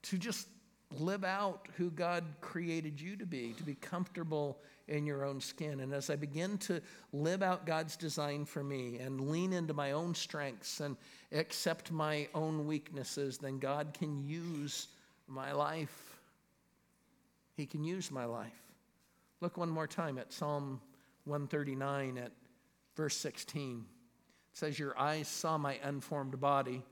to 0.03 0.19
just 0.19 0.49
live 0.99 1.23
out 1.23 1.69
who 1.77 1.91
God 1.93 2.25
created 2.41 3.01
you 3.01 3.17
to 3.17 3.25
be, 3.25 3.55
to 3.57 3.63
be 3.63 3.77
comfortable 3.77 4.59
in 4.89 5.07
your 5.07 5.25
own 5.25 5.41
skin. 5.41 5.81
And 5.81 5.93
as 5.93 6.11
I 6.11 6.17
begin 6.17 6.59
to 6.59 6.81
live 7.13 7.43
out 7.43 7.67
God's 7.67 7.97
design 7.97 8.45
for 8.45 8.63
me 8.63 8.99
and 8.99 9.31
lean 9.31 9.53
into 9.53 9.75
my 9.75 9.93
own 9.93 10.15
strengths 10.15 10.81
and 10.81 10.97
accept 11.33 11.91
my 11.91 12.29
own 12.35 12.67
weaknesses, 12.67 13.39
then 13.39 13.59
God 13.59 13.97
can 13.99 14.25
use 14.25 14.89
my 15.27 15.53
life. 15.53 16.21
He 17.55 17.67
can 17.67 17.85
use 17.85 18.11
my 18.11 18.25
life. 18.25 18.51
Look 19.41 19.57
one 19.57 19.71
more 19.71 19.87
time 19.87 20.19
at 20.19 20.33
Psalm 20.33 20.81
139 21.25 22.19
at 22.19 22.33
verse 22.97 23.17
16. 23.17 23.85
It 24.53 24.59
says, 24.59 24.79
Your 24.79 24.99
eyes 24.99 25.29
saw 25.29 25.59
my 25.59 25.79
unformed 25.83 26.41
body. 26.41 26.83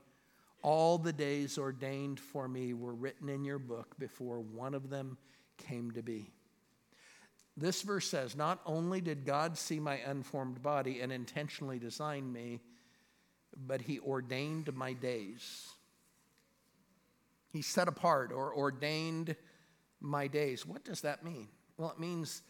All 0.63 0.97
the 0.97 1.13
days 1.13 1.57
ordained 1.57 2.19
for 2.19 2.47
me 2.47 2.73
were 2.73 2.93
written 2.93 3.29
in 3.29 3.43
your 3.43 3.59
book 3.59 3.95
before 3.97 4.39
one 4.39 4.73
of 4.73 4.89
them 4.89 5.17
came 5.57 5.91
to 5.91 6.03
be. 6.03 6.31
This 7.57 7.81
verse 7.81 8.07
says, 8.07 8.35
Not 8.35 8.61
only 8.65 9.01
did 9.01 9.25
God 9.25 9.57
see 9.57 9.79
my 9.79 9.95
unformed 9.97 10.61
body 10.61 11.01
and 11.01 11.11
intentionally 11.11 11.79
design 11.79 12.31
me, 12.31 12.61
but 13.55 13.81
He 13.81 13.99
ordained 13.99 14.73
my 14.75 14.93
days. 14.93 15.67
He 17.51 17.61
set 17.61 17.87
apart 17.87 18.31
or 18.31 18.55
ordained 18.55 19.35
my 19.99 20.27
days. 20.27 20.65
What 20.65 20.85
does 20.85 21.01
that 21.01 21.23
mean? 21.23 21.49
Well, 21.77 21.91
it 21.91 21.99
means 21.99 22.41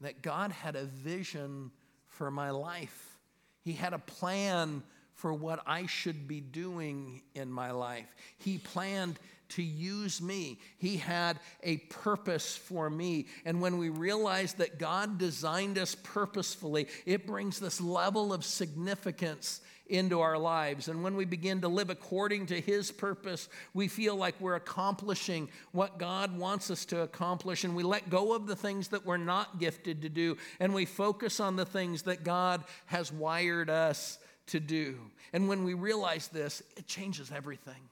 that 0.00 0.22
God 0.22 0.52
had 0.52 0.76
a 0.76 0.84
vision 0.84 1.72
for 2.06 2.30
my 2.30 2.50
life, 2.50 3.18
He 3.62 3.72
had 3.72 3.92
a 3.92 3.98
plan 3.98 4.82
for 5.14 5.32
what 5.32 5.62
I 5.66 5.86
should 5.86 6.26
be 6.28 6.40
doing 6.40 7.22
in 7.34 7.50
my 7.50 7.70
life. 7.70 8.14
He 8.38 8.58
planned 8.58 9.18
to 9.50 9.62
use 9.62 10.20
me. 10.20 10.58
He 10.78 10.96
had 10.96 11.38
a 11.62 11.76
purpose 11.76 12.56
for 12.56 12.90
me. 12.90 13.26
And 13.44 13.60
when 13.60 13.78
we 13.78 13.88
realize 13.88 14.54
that 14.54 14.78
God 14.78 15.18
designed 15.18 15.78
us 15.78 15.94
purposefully, 15.94 16.88
it 17.06 17.26
brings 17.26 17.60
this 17.60 17.80
level 17.80 18.32
of 18.32 18.44
significance 18.44 19.60
into 19.86 20.20
our 20.20 20.38
lives. 20.38 20.88
And 20.88 21.02
when 21.02 21.14
we 21.14 21.26
begin 21.26 21.60
to 21.60 21.68
live 21.68 21.90
according 21.90 22.46
to 22.46 22.60
His 22.60 22.90
purpose, 22.90 23.48
we 23.74 23.86
feel 23.86 24.16
like 24.16 24.34
we're 24.40 24.54
accomplishing 24.54 25.48
what 25.72 25.98
God 25.98 26.36
wants 26.36 26.70
us 26.70 26.86
to 26.86 27.02
accomplish. 27.02 27.64
And 27.64 27.76
we 27.76 27.82
let 27.82 28.08
go 28.08 28.34
of 28.34 28.46
the 28.46 28.56
things 28.56 28.88
that 28.88 29.04
we're 29.04 29.18
not 29.18 29.60
gifted 29.60 30.02
to 30.02 30.08
do. 30.08 30.38
And 30.58 30.72
we 30.72 30.86
focus 30.86 31.38
on 31.38 31.56
the 31.56 31.66
things 31.66 32.02
that 32.02 32.24
God 32.24 32.64
has 32.86 33.12
wired 33.12 33.68
us 33.68 34.18
to 34.46 34.60
do. 34.60 34.98
And 35.32 35.48
when 35.48 35.64
we 35.64 35.74
realize 35.74 36.28
this, 36.28 36.62
it 36.76 36.86
changes 36.86 37.30
everything. 37.34 37.88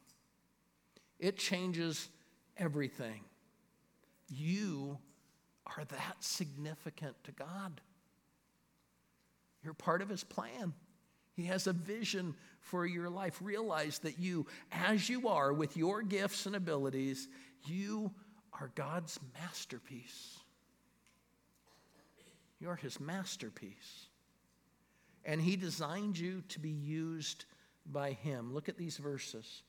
It 1.18 1.38
changes 1.38 2.08
everything. 2.56 3.20
You 4.28 4.98
are 5.66 5.84
that 5.84 6.16
significant 6.20 7.16
to 7.24 7.32
God. 7.32 7.80
You're 9.62 9.74
part 9.74 10.02
of 10.02 10.08
His 10.08 10.24
plan. 10.24 10.72
He 11.34 11.44
has 11.44 11.66
a 11.66 11.72
vision 11.72 12.34
for 12.60 12.84
your 12.84 13.08
life. 13.08 13.38
Realize 13.40 13.98
that 14.00 14.18
you, 14.18 14.46
as 14.70 15.08
you 15.08 15.28
are, 15.28 15.52
with 15.52 15.76
your 15.76 16.02
gifts 16.02 16.46
and 16.46 16.56
abilities, 16.56 17.28
you 17.64 18.10
are 18.60 18.70
God's 18.74 19.18
masterpiece. 19.40 20.38
You're 22.60 22.76
His 22.76 23.00
masterpiece 23.00 24.08
and 25.24 25.40
He 25.40 25.56
designed 25.56 26.18
you 26.18 26.42
to 26.48 26.60
be 26.60 26.70
used 26.70 27.44
by 27.86 28.12
Him. 28.12 28.52
Look 28.52 28.68
at 28.68 28.78
these 28.78 28.96
verses. 28.96 29.62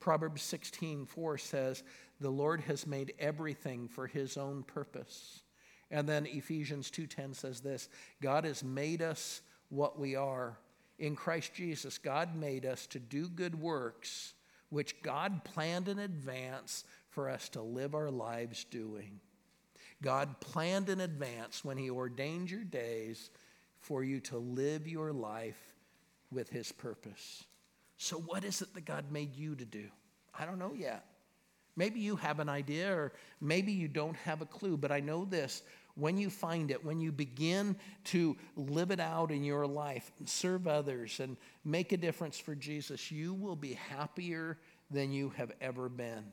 Proverbs 0.00 0.42
16, 0.42 1.06
4 1.06 1.38
says, 1.38 1.82
the 2.20 2.30
Lord 2.30 2.60
has 2.62 2.86
made 2.86 3.14
everything 3.18 3.88
for 3.88 4.06
his 4.06 4.36
own 4.36 4.62
purpose. 4.62 5.42
And 5.90 6.08
then 6.08 6.26
Ephesians 6.26 6.90
2:10 6.90 7.34
says 7.34 7.60
this, 7.60 7.88
God 8.22 8.44
has 8.44 8.62
made 8.64 9.02
us 9.02 9.42
what 9.68 9.98
we 9.98 10.16
are. 10.16 10.58
In 10.98 11.16
Christ 11.16 11.54
Jesus, 11.54 11.98
God 11.98 12.36
made 12.36 12.64
us 12.64 12.86
to 12.88 13.00
do 13.00 13.28
good 13.28 13.54
works 13.60 14.34
which 14.70 15.02
God 15.02 15.44
planned 15.44 15.88
in 15.88 15.98
advance 15.98 16.84
for 17.10 17.28
us 17.28 17.48
to 17.50 17.62
live 17.62 17.94
our 17.94 18.10
lives 18.10 18.64
doing. 18.64 19.20
God 20.02 20.40
planned 20.40 20.88
in 20.88 21.00
advance 21.00 21.64
when 21.64 21.76
he 21.76 21.90
ordained 21.90 22.50
your 22.50 22.64
days 22.64 23.30
for 23.84 24.02
you 24.02 24.18
to 24.18 24.38
live 24.38 24.88
your 24.88 25.12
life 25.12 25.74
with 26.32 26.48
his 26.48 26.72
purpose. 26.72 27.44
So 27.98 28.16
what 28.16 28.42
is 28.42 28.62
it 28.62 28.72
that 28.74 28.86
God 28.86 29.12
made 29.12 29.36
you 29.36 29.54
to 29.54 29.64
do? 29.64 29.88
I 30.38 30.46
don't 30.46 30.58
know 30.58 30.72
yet. 30.74 31.04
Maybe 31.76 32.00
you 32.00 32.16
have 32.16 32.40
an 32.40 32.48
idea, 32.48 32.94
or 32.94 33.12
maybe 33.40 33.72
you 33.72 33.88
don't 33.88 34.16
have 34.16 34.40
a 34.40 34.46
clue, 34.46 34.76
but 34.76 34.90
I 34.90 35.00
know 35.00 35.24
this. 35.24 35.62
When 35.96 36.16
you 36.16 36.30
find 36.30 36.70
it, 36.70 36.84
when 36.84 37.00
you 37.00 37.12
begin 37.12 37.76
to 38.04 38.36
live 38.56 38.90
it 38.90 39.00
out 39.00 39.30
in 39.30 39.44
your 39.44 39.66
life, 39.66 40.10
and 40.18 40.28
serve 40.28 40.66
others, 40.66 41.20
and 41.20 41.36
make 41.64 41.92
a 41.92 41.96
difference 41.96 42.38
for 42.38 42.54
Jesus, 42.54 43.10
you 43.10 43.34
will 43.34 43.56
be 43.56 43.74
happier 43.74 44.58
than 44.90 45.12
you 45.12 45.30
have 45.30 45.52
ever 45.60 45.88
been. 45.88 46.24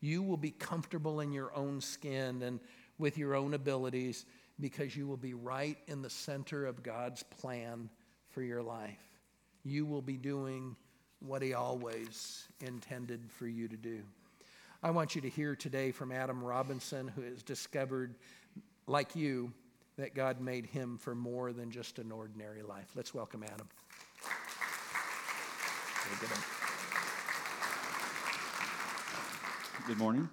You 0.00 0.22
will 0.22 0.36
be 0.36 0.50
comfortable 0.50 1.20
in 1.20 1.32
your 1.32 1.54
own 1.56 1.80
skin 1.80 2.42
and 2.42 2.60
with 2.98 3.16
your 3.16 3.34
own 3.34 3.54
abilities 3.54 4.26
because 4.60 4.96
you 4.96 5.06
will 5.06 5.16
be 5.16 5.34
right 5.34 5.78
in 5.86 6.02
the 6.02 6.10
center 6.10 6.66
of 6.66 6.82
God's 6.82 7.22
plan 7.22 7.88
for 8.28 8.42
your 8.42 8.62
life. 8.62 9.00
You 9.64 9.86
will 9.86 10.02
be 10.02 10.16
doing 10.16 10.76
what 11.20 11.42
He 11.42 11.54
always 11.54 12.46
intended 12.60 13.30
for 13.30 13.46
you 13.46 13.68
to 13.68 13.76
do. 13.76 14.02
I 14.82 14.90
want 14.90 15.14
you 15.14 15.20
to 15.22 15.28
hear 15.28 15.54
today 15.54 15.90
from 15.90 16.10
Adam 16.10 16.42
Robinson, 16.42 17.08
who 17.08 17.22
has 17.22 17.42
discovered, 17.42 18.14
like 18.86 19.14
you, 19.14 19.52
that 19.98 20.14
God 20.14 20.40
made 20.40 20.64
him 20.64 20.96
for 20.96 21.14
more 21.14 21.52
than 21.52 21.70
just 21.70 21.98
an 21.98 22.10
ordinary 22.10 22.62
life. 22.62 22.90
Let's 22.94 23.12
welcome 23.12 23.44
Adam. 23.44 23.68
Good 29.86 29.98
morning. 29.98 30.28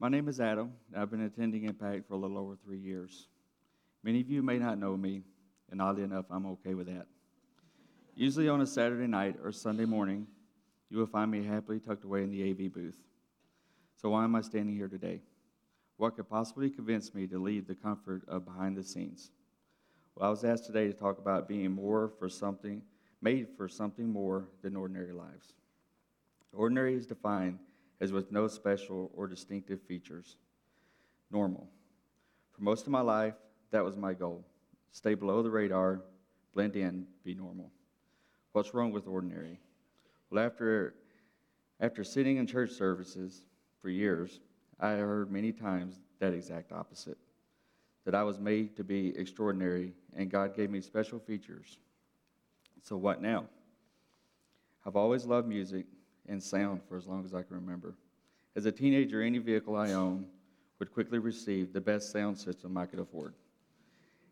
My 0.00 0.08
name 0.08 0.28
is 0.28 0.38
Adam. 0.38 0.74
I've 0.96 1.10
been 1.10 1.22
attending 1.22 1.64
Impact 1.64 2.06
for 2.06 2.14
a 2.14 2.16
little 2.16 2.38
over 2.38 2.54
three 2.54 2.78
years. 2.78 3.26
Many 4.04 4.20
of 4.20 4.30
you 4.30 4.44
may 4.44 4.56
not 4.56 4.78
know 4.78 4.96
me, 4.96 5.22
and 5.72 5.82
oddly 5.82 6.04
enough, 6.04 6.26
I'm 6.30 6.46
okay 6.46 6.74
with 6.74 6.86
that. 6.86 7.08
Usually 8.14 8.48
on 8.48 8.60
a 8.60 8.66
Saturday 8.66 9.08
night 9.08 9.34
or 9.42 9.50
Sunday 9.50 9.86
morning, 9.86 10.28
you 10.88 10.98
will 10.98 11.08
find 11.08 11.32
me 11.32 11.42
happily 11.42 11.80
tucked 11.80 12.04
away 12.04 12.22
in 12.22 12.30
the 12.30 12.48
AV 12.48 12.72
booth. 12.72 12.94
So, 13.96 14.10
why 14.10 14.22
am 14.22 14.36
I 14.36 14.40
standing 14.40 14.76
here 14.76 14.86
today? 14.86 15.20
What 15.96 16.14
could 16.14 16.30
possibly 16.30 16.70
convince 16.70 17.12
me 17.12 17.26
to 17.26 17.42
leave 17.42 17.66
the 17.66 17.74
comfort 17.74 18.22
of 18.28 18.44
behind 18.44 18.76
the 18.76 18.84
scenes? 18.84 19.32
Well, 20.14 20.28
I 20.28 20.30
was 20.30 20.44
asked 20.44 20.66
today 20.66 20.86
to 20.86 20.92
talk 20.92 21.18
about 21.18 21.48
being 21.48 21.72
more 21.72 22.12
for 22.20 22.28
something, 22.28 22.82
made 23.20 23.48
for 23.56 23.66
something 23.66 24.08
more 24.08 24.46
than 24.62 24.76
ordinary 24.76 25.12
lives. 25.12 25.54
Ordinary 26.52 26.94
is 26.94 27.04
defined 27.04 27.58
as 28.00 28.12
with 28.12 28.30
no 28.32 28.48
special 28.48 29.10
or 29.14 29.26
distinctive 29.26 29.82
features. 29.82 30.36
Normal. 31.30 31.68
For 32.52 32.62
most 32.62 32.86
of 32.86 32.92
my 32.92 33.00
life, 33.00 33.34
that 33.70 33.84
was 33.84 33.96
my 33.96 34.14
goal 34.14 34.44
stay 34.90 35.14
below 35.14 35.42
the 35.42 35.50
radar, 35.50 36.02
blend 36.54 36.74
in, 36.74 37.06
be 37.22 37.34
normal. 37.34 37.70
What's 38.52 38.74
wrong 38.74 38.90
with 38.90 39.06
ordinary? 39.06 39.60
Well, 40.30 40.44
after, 40.44 40.94
after 41.78 42.02
sitting 42.02 42.38
in 42.38 42.46
church 42.46 42.70
services 42.72 43.44
for 43.80 43.90
years, 43.90 44.40
I 44.80 44.92
heard 44.92 45.30
many 45.30 45.52
times 45.52 46.00
that 46.18 46.32
exact 46.32 46.72
opposite 46.72 47.18
that 48.04 48.14
I 48.14 48.22
was 48.22 48.40
made 48.40 48.76
to 48.76 48.84
be 48.84 49.16
extraordinary 49.16 49.92
and 50.16 50.30
God 50.30 50.56
gave 50.56 50.70
me 50.70 50.80
special 50.80 51.18
features. 51.18 51.78
So, 52.82 52.96
what 52.96 53.20
now? 53.20 53.44
I've 54.86 54.96
always 54.96 55.26
loved 55.26 55.46
music 55.46 55.86
and 56.28 56.42
sound 56.42 56.80
for 56.88 56.96
as 56.96 57.06
long 57.06 57.24
as 57.24 57.34
I 57.34 57.42
can 57.42 57.56
remember. 57.56 57.94
As 58.54 58.66
a 58.66 58.72
teenager, 58.72 59.22
any 59.22 59.38
vehicle 59.38 59.76
I 59.76 59.92
owned 59.92 60.26
would 60.78 60.92
quickly 60.92 61.18
receive 61.18 61.72
the 61.72 61.80
best 61.80 62.12
sound 62.12 62.38
system 62.38 62.76
I 62.76 62.86
could 62.86 62.98
afford. 62.98 63.34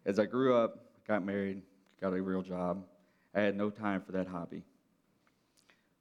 As 0.05 0.19
I 0.19 0.27
grew 0.27 0.57
up, 0.57 0.79
got 1.07 1.25
married, 1.25 1.63
got 2.01 2.13
a 2.13 2.23
real 2.23 2.43
job, 2.43 2.85
I 3.35 3.41
had 3.41 3.57
no 3.57 3.71
time 3.71 4.01
for 4.01 4.13
that 4.13 4.27
hobby. 4.27 4.63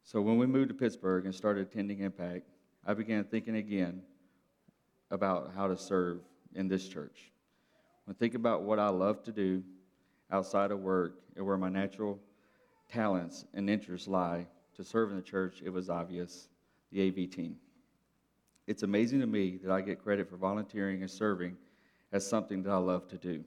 So 0.03 0.21
when 0.21 0.37
we 0.37 0.45
moved 0.45 0.69
to 0.69 0.75
Pittsburgh 0.75 1.25
and 1.25 1.33
started 1.33 1.67
attending 1.67 1.99
Impact, 1.99 2.47
I 2.85 2.93
began 2.93 3.23
thinking 3.23 3.55
again 3.55 4.03
about 5.09 5.51
how 5.55 5.67
to 5.67 5.77
serve 5.77 6.19
in 6.53 6.67
this 6.67 6.87
church. 6.87 7.31
When 8.05 8.15
thinking 8.15 8.39
about 8.39 8.61
what 8.61 8.77
I 8.77 8.89
love 8.89 9.23
to 9.23 9.31
do 9.31 9.63
outside 10.31 10.71
of 10.71 10.79
work 10.79 11.19
and 11.35 11.45
where 11.45 11.57
my 11.57 11.69
natural 11.69 12.19
talents 12.87 13.45
and 13.53 13.69
interests 13.69 14.07
lie 14.07 14.45
to 14.75 14.83
serve 14.83 15.09
in 15.11 15.15
the 15.15 15.21
church, 15.21 15.61
it 15.63 15.69
was 15.69 15.89
obvious 15.89 16.47
the 16.91 17.07
AV 17.07 17.29
team. 17.29 17.57
It's 18.67 18.83
amazing 18.83 19.19
to 19.19 19.27
me 19.27 19.57
that 19.63 19.71
I 19.71 19.81
get 19.81 20.03
credit 20.03 20.29
for 20.29 20.37
volunteering 20.37 21.01
and 21.01 21.11
serving 21.11 21.57
as 22.11 22.25
something 22.25 22.63
that 22.63 22.71
I 22.71 22.77
love 22.77 23.07
to 23.09 23.17
do. 23.17 23.43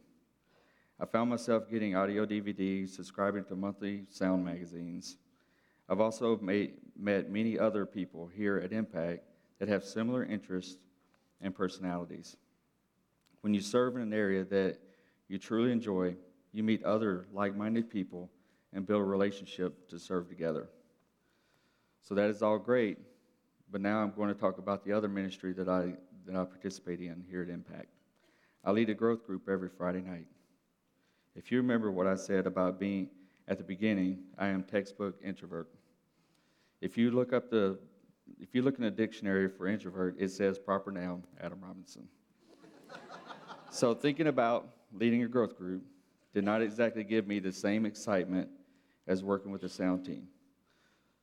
I 1.01 1.07
found 1.07 1.31
myself 1.31 1.71
getting 1.71 1.97
audio 1.97 2.27
DVDs, 2.27 2.91
subscribing 2.91 3.45
to 3.45 3.57
monthly 3.57 4.05
sound 4.11 4.45
magazines. 4.45 5.17
I've 5.89 6.01
also 6.01 6.39
made, 6.39 6.75
met 6.97 7.31
many 7.31 7.59
other 7.59 7.87
people 7.87 8.27
here 8.27 8.59
at 8.59 8.73
Impact 8.73 9.23
that 9.59 9.69
have 9.69 9.85
similar 9.85 10.25
interests 10.25 10.77
and 11.41 11.55
personalities. 11.55 12.37
When 13.43 13.55
you 13.55 13.61
serve 13.61 13.97
in 13.97 14.03
an 14.03 14.13
area 14.13 14.45
that 14.45 14.79
you 15.29 15.39
truly 15.39 15.73
enjoy, 15.73 16.17
you 16.53 16.63
meet 16.63 16.83
other 16.85 17.27
like 17.33 17.57
minded 17.57 17.89
people 17.89 18.31
and 18.73 18.87
build 18.87 19.03
a 19.03 19.05
relationship 19.05 19.89
to 19.89 19.99
serve 19.99 20.29
together. 20.29 20.69
So 22.09 22.15
that 22.15 22.31
is 22.31 22.41
all 22.41 22.59
great, 22.59 22.97
but 23.71 23.83
now 23.83 23.99
I'm 23.99 24.13
going 24.13 24.33
to 24.33 24.41
talk 24.41 24.57
about 24.57 24.83
the 24.83 24.95
other 24.95 25.09
ministry 25.09 25.53
that 25.53 25.69
I, 25.69 25.93
that 26.25 26.35
I 26.35 26.45
participate 26.47 27.01
in 27.01 27.23
here 27.29 27.43
at 27.43 27.51
Impact. 27.51 27.91
I 28.65 28.71
lead 28.71 28.89
a 28.89 28.95
growth 28.95 29.27
group 29.27 29.47
every 29.47 29.69
Friday 29.69 30.01
night. 30.01 30.25
If 31.37 31.53
you 31.53 31.59
remember 31.59 31.93
what 31.93 32.07
I 32.07 32.15
said 32.15 32.47
about 32.47 32.81
being 32.81 33.11
at 33.47 33.59
the 33.59 33.63
beginning, 33.65 34.21
I 34.39 34.47
am 34.47 34.63
textbook 34.63 35.17
introvert. 35.23 35.69
If 36.81 36.97
you 36.97 37.11
look 37.11 37.35
up 37.35 37.51
the 37.51 37.79
if 38.41 38.55
you 38.55 38.63
look 38.63 38.79
in 38.79 38.85
a 38.85 38.91
dictionary 38.91 39.47
for 39.47 39.67
introvert, 39.67 40.17
it 40.19 40.31
says 40.31 40.59
proper 40.59 40.91
noun, 40.91 41.25
Adam 41.43 41.61
Robinson. 41.63 42.09
so 43.71 43.93
thinking 43.93 44.29
about 44.29 44.71
leading 44.95 45.25
a 45.25 45.29
growth 45.29 45.59
group 45.59 45.83
did 46.33 46.45
not 46.45 46.63
exactly 46.63 47.05
give 47.05 47.27
me 47.27 47.39
the 47.39 47.53
same 47.53 47.85
excitement 47.85 48.49
as 49.07 49.23
working 49.23 49.53
with 49.53 49.61
the 49.61 49.69
sound 49.69 50.07
team. 50.07 50.29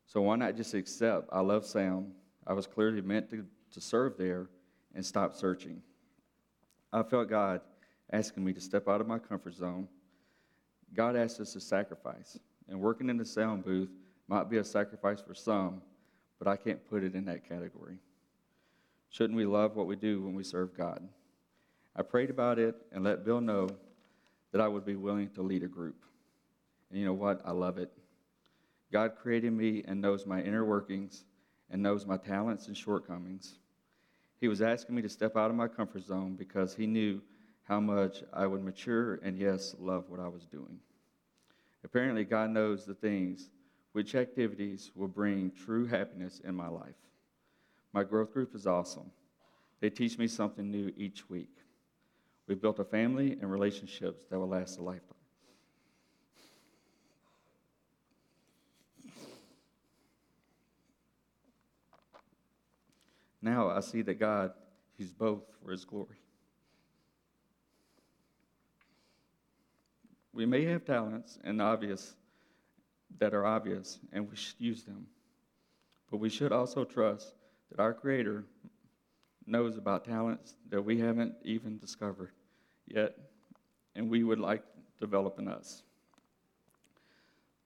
So 0.05 0.21
why 0.21 0.35
not 0.35 0.55
just 0.55 0.73
accept 0.73 1.29
I 1.31 1.41
love 1.41 1.65
sound? 1.65 2.11
I 2.45 2.53
was 2.53 2.67
clearly 2.67 3.01
meant 3.01 3.29
to, 3.31 3.45
to 3.71 3.81
serve 3.81 4.17
there 4.17 4.47
and 4.93 5.05
stop 5.05 5.33
searching. 5.33 5.81
I 6.93 7.03
felt 7.03 7.29
God 7.29 7.61
asking 8.11 8.43
me 8.43 8.53
to 8.53 8.61
step 8.61 8.87
out 8.87 9.01
of 9.01 9.07
my 9.07 9.19
comfort 9.19 9.55
zone. 9.55 9.87
God 10.93 11.15
asked 11.15 11.39
us 11.39 11.53
to 11.53 11.59
sacrifice, 11.59 12.39
and 12.69 12.79
working 12.79 13.09
in 13.09 13.17
the 13.17 13.25
sound 13.25 13.65
booth 13.65 13.89
might 14.27 14.49
be 14.49 14.57
a 14.57 14.63
sacrifice 14.63 15.19
for 15.19 15.33
some, 15.33 15.81
but 16.39 16.47
I 16.47 16.55
can't 16.55 16.87
put 16.87 17.03
it 17.03 17.15
in 17.15 17.25
that 17.25 17.47
category. 17.47 17.97
Shouldn't 19.09 19.37
we 19.37 19.45
love 19.45 19.75
what 19.75 19.87
we 19.87 19.95
do 19.95 20.21
when 20.21 20.35
we 20.35 20.43
serve 20.43 20.75
God? 20.77 21.07
I 21.95 22.01
prayed 22.01 22.29
about 22.29 22.59
it 22.59 22.75
and 22.91 23.03
let 23.03 23.25
Bill 23.25 23.41
know 23.41 23.69
that 24.51 24.61
I 24.61 24.67
would 24.67 24.85
be 24.85 24.95
willing 24.95 25.29
to 25.31 25.41
lead 25.41 25.63
a 25.63 25.67
group. 25.67 26.03
And 26.89 26.99
you 26.99 27.05
know 27.05 27.13
what? 27.13 27.41
I 27.45 27.51
love 27.51 27.77
it. 27.77 27.91
God 28.91 29.15
created 29.15 29.51
me 29.53 29.83
and 29.87 30.01
knows 30.01 30.25
my 30.25 30.41
inner 30.41 30.65
workings 30.65 31.25
and 31.69 31.81
knows 31.81 32.05
my 32.05 32.17
talents 32.17 32.67
and 32.67 32.77
shortcomings. 32.77 33.55
He 34.39 34.47
was 34.47 34.61
asking 34.61 34.95
me 34.95 35.01
to 35.01 35.09
step 35.09 35.35
out 35.35 35.49
of 35.49 35.55
my 35.55 35.67
comfort 35.67 36.03
zone 36.03 36.35
because 36.35 36.75
he 36.75 36.85
knew 36.85 37.21
how 37.63 37.79
much 37.79 38.23
I 38.31 38.45
would 38.45 38.63
mature 38.63 39.15
and, 39.15 39.37
yes, 39.37 39.75
love 39.79 40.09
what 40.09 40.19
I 40.19 40.27
was 40.27 40.45
doing. 40.45 40.79
Apparently, 41.83 42.23
God 42.23 42.51
knows 42.51 42.85
the 42.85 42.93
things 42.93 43.49
which 43.93 44.15
activities 44.15 44.91
will 44.95 45.07
bring 45.07 45.51
true 45.51 45.85
happiness 45.85 46.41
in 46.43 46.53
my 46.53 46.67
life. 46.67 46.95
My 47.93 48.03
growth 48.03 48.33
group 48.33 48.53
is 48.53 48.67
awesome. 48.67 49.09
They 49.79 49.89
teach 49.89 50.17
me 50.17 50.27
something 50.27 50.69
new 50.69 50.91
each 50.97 51.29
week. 51.29 51.57
We've 52.47 52.61
built 52.61 52.79
a 52.79 52.83
family 52.83 53.37
and 53.39 53.51
relationships 53.51 54.25
that 54.29 54.37
will 54.37 54.49
last 54.49 54.77
a 54.79 54.83
lifetime. 54.83 55.14
Now 63.45 63.69
I 63.69 63.79
see 63.81 64.01
that 64.01 64.15
God 64.15 64.53
used 64.97 65.19
both 65.19 65.43
for 65.61 65.69
his 65.69 65.85
glory. 65.85 66.17
We 70.33 70.47
may 70.47 70.65
have 70.65 70.83
talents 70.83 71.37
and 71.43 71.61
obvious 71.61 72.15
that 73.19 73.35
are 73.35 73.45
obvious, 73.45 73.99
and 74.11 74.27
we 74.27 74.35
should 74.35 74.59
use 74.59 74.83
them. 74.83 75.05
But 76.09 76.17
we 76.17 76.27
should 76.27 76.51
also 76.51 76.85
trust 76.85 77.35
that 77.69 77.79
our 77.79 77.93
Creator 77.93 78.45
knows 79.45 79.77
about 79.77 80.05
talents 80.05 80.55
that 80.71 80.81
we 80.81 80.99
haven't 80.99 81.35
even 81.43 81.77
discovered 81.77 82.31
yet, 82.87 83.15
and 83.95 84.09
we 84.09 84.23
would 84.23 84.39
like 84.39 84.63
to 84.63 84.99
develop 84.99 85.37
in 85.37 85.47
us. 85.47 85.83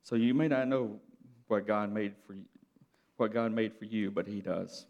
So 0.04 0.18
you 0.18 0.34
may 0.34 0.50
not 0.50 0.68
know 0.68 1.00
what 1.48 1.66
God 1.66 1.90
made 1.90 2.16
for 2.28 2.34
you, 2.34 2.46
what 3.16 3.34
God 3.34 3.54
made 3.54 3.74
for 3.80 3.86
you, 3.86 4.12
but 4.12 4.28
He 4.28 4.42
does. 4.42 4.86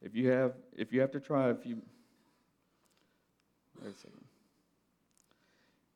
If 0.00 0.14
you 0.14 0.30
have, 0.30 0.54
if 0.76 0.92
you 0.92 1.00
have 1.00 1.10
to 1.12 1.20
try, 1.20 1.50
if 1.50 1.66
you, 1.66 1.82
wait 3.82 3.92
a 3.92 3.94
second. 3.94 4.24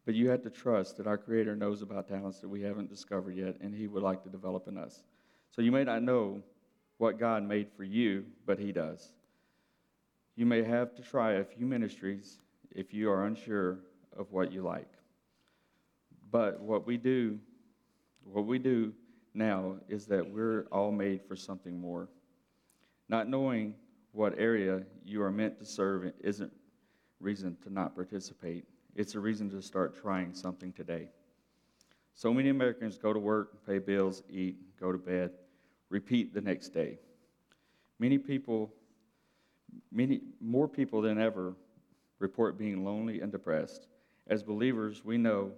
But 0.05 0.15
you 0.15 0.31
have 0.31 0.43
to 0.43 0.51
trust 0.51 0.97
that 0.97 1.07
our 1.07 1.17
Creator 1.17 1.55
knows 1.55 1.83
about 1.83 2.09
talents 2.09 2.41
that 2.41 2.49
we 2.49 2.63
haven't 2.63 2.91
discovered 2.91 3.37
yet, 3.37 3.57
and 3.61 3.73
He 3.75 3.87
would 3.87 4.03
like 4.03 4.23
to 4.25 4.29
develop 4.29 4.67
in 4.67 4.77
us. 4.77 5.05
So 5.51 5.63
you 5.63 5.71
may 5.71 5.85
not 5.85 6.03
know 6.03 6.43
what 6.99 7.21
God 7.21 7.45
made 7.45 7.69
for 7.77 7.85
you, 7.85 8.25
but 8.45 8.59
He 8.59 8.73
does. 8.73 9.13
You 10.35 10.47
may 10.47 10.63
have 10.65 10.95
to 10.97 11.03
try 11.03 11.35
a 11.35 11.45
few 11.45 11.67
ministries 11.67 12.39
if 12.71 12.93
you 12.93 13.11
are 13.11 13.27
unsure 13.27 13.79
of 14.17 14.33
what 14.33 14.51
you 14.53 14.63
like. 14.63 14.91
But 16.31 16.61
what 16.61 16.87
we 16.87 16.97
do, 16.97 17.39
what 18.25 18.47
we 18.47 18.59
do 18.59 18.93
now 19.35 19.77
is 19.89 20.07
that 20.07 20.29
we're 20.29 20.67
all 20.73 20.91
made 20.91 21.23
for 21.23 21.37
something 21.37 21.79
more. 21.79 22.09
Not 23.09 23.29
knowing 23.29 23.75
what 24.13 24.39
area 24.39 24.83
you 25.05 25.23
are 25.23 25.31
meant 25.31 25.59
to 25.59 25.65
serve 25.65 26.13
isn't 26.21 26.53
reason 27.21 27.57
to 27.63 27.73
not 27.73 27.95
participate. 27.95 28.65
It's 28.95 29.15
a 29.15 29.21
reason 29.21 29.49
to 29.51 29.63
start 29.63 30.01
trying 30.01 30.35
something 30.35 30.73
today. 30.73 31.09
So 32.15 32.33
many 32.33 32.51
Americans 32.51 32.99
go 32.99 33.13
to 33.13 33.19
work, 33.19 33.67
pay 33.67 33.79
bills, 33.79 34.23
eat, 34.29 34.57
go 34.79 34.93
to 34.93 34.99
bed, 34.99 35.31
repeat 35.89 36.35
the 36.35 36.41
next 36.41 36.71
day. 36.71 36.99
Many 37.99 38.19
people, 38.19 38.73
many 39.91 40.21
more 40.41 40.69
people 40.69 41.01
than 41.01 41.19
ever 41.19 41.55
report 42.19 42.59
being 42.59 42.85
lonely 42.85 43.21
and 43.21 43.33
depressed. 43.33 43.87
As 44.27 44.43
believers, 44.43 45.05
we 45.05 45.17
know 45.17 45.53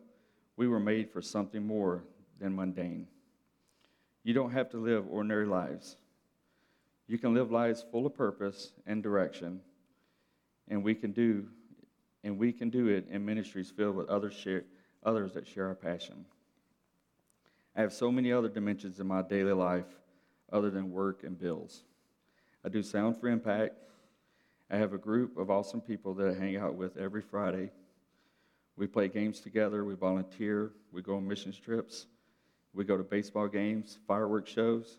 we 0.56 0.68
were 0.68 0.80
made 0.80 1.10
for 1.10 1.20
something 1.20 1.66
more 1.66 2.04
than 2.38 2.54
mundane. 2.54 3.08
You 4.22 4.32
don't 4.32 4.52
have 4.52 4.70
to 4.70 4.78
live 4.78 5.06
ordinary 5.10 5.46
lives. 5.46 5.96
You 7.06 7.18
can 7.18 7.34
live 7.34 7.50
lives 7.50 7.84
full 7.90 8.06
of 8.06 8.14
purpose 8.14 8.72
and 8.86 9.02
direction, 9.02 9.60
and 10.68 10.82
we 10.82 10.94
can 10.94 11.12
do 11.12 11.46
and 12.24 12.38
we 12.38 12.52
can 12.52 12.70
do 12.70 12.88
it 12.88 13.06
in 13.10 13.22
ministries 13.22 13.70
filled 13.70 13.96
with 13.96 14.08
others, 14.08 14.32
share, 14.32 14.64
others 15.02 15.34
that 15.34 15.46
share 15.46 15.66
our 15.66 15.74
passion. 15.74 16.24
I 17.76 17.82
have 17.82 17.92
so 17.92 18.10
many 18.10 18.32
other 18.32 18.48
dimensions 18.48 18.98
in 18.98 19.06
my 19.06 19.20
daily 19.20 19.52
life 19.52 19.84
other 20.50 20.70
than 20.70 20.90
work 20.90 21.22
and 21.22 21.38
bills. 21.38 21.82
I 22.64 22.70
do 22.70 22.82
Sound 22.82 23.20
for 23.20 23.28
Impact. 23.28 23.74
I 24.70 24.78
have 24.78 24.94
a 24.94 24.98
group 24.98 25.36
of 25.36 25.50
awesome 25.50 25.82
people 25.82 26.14
that 26.14 26.30
I 26.30 26.34
hang 26.34 26.56
out 26.56 26.76
with 26.76 26.96
every 26.96 27.20
Friday. 27.20 27.70
We 28.76 28.86
play 28.86 29.08
games 29.08 29.40
together, 29.40 29.84
we 29.84 29.94
volunteer, 29.94 30.72
we 30.92 31.02
go 31.02 31.16
on 31.16 31.28
mission 31.28 31.52
trips, 31.52 32.06
we 32.72 32.84
go 32.84 32.96
to 32.96 33.04
baseball 33.04 33.48
games, 33.48 33.98
fireworks 34.08 34.50
shows. 34.50 34.98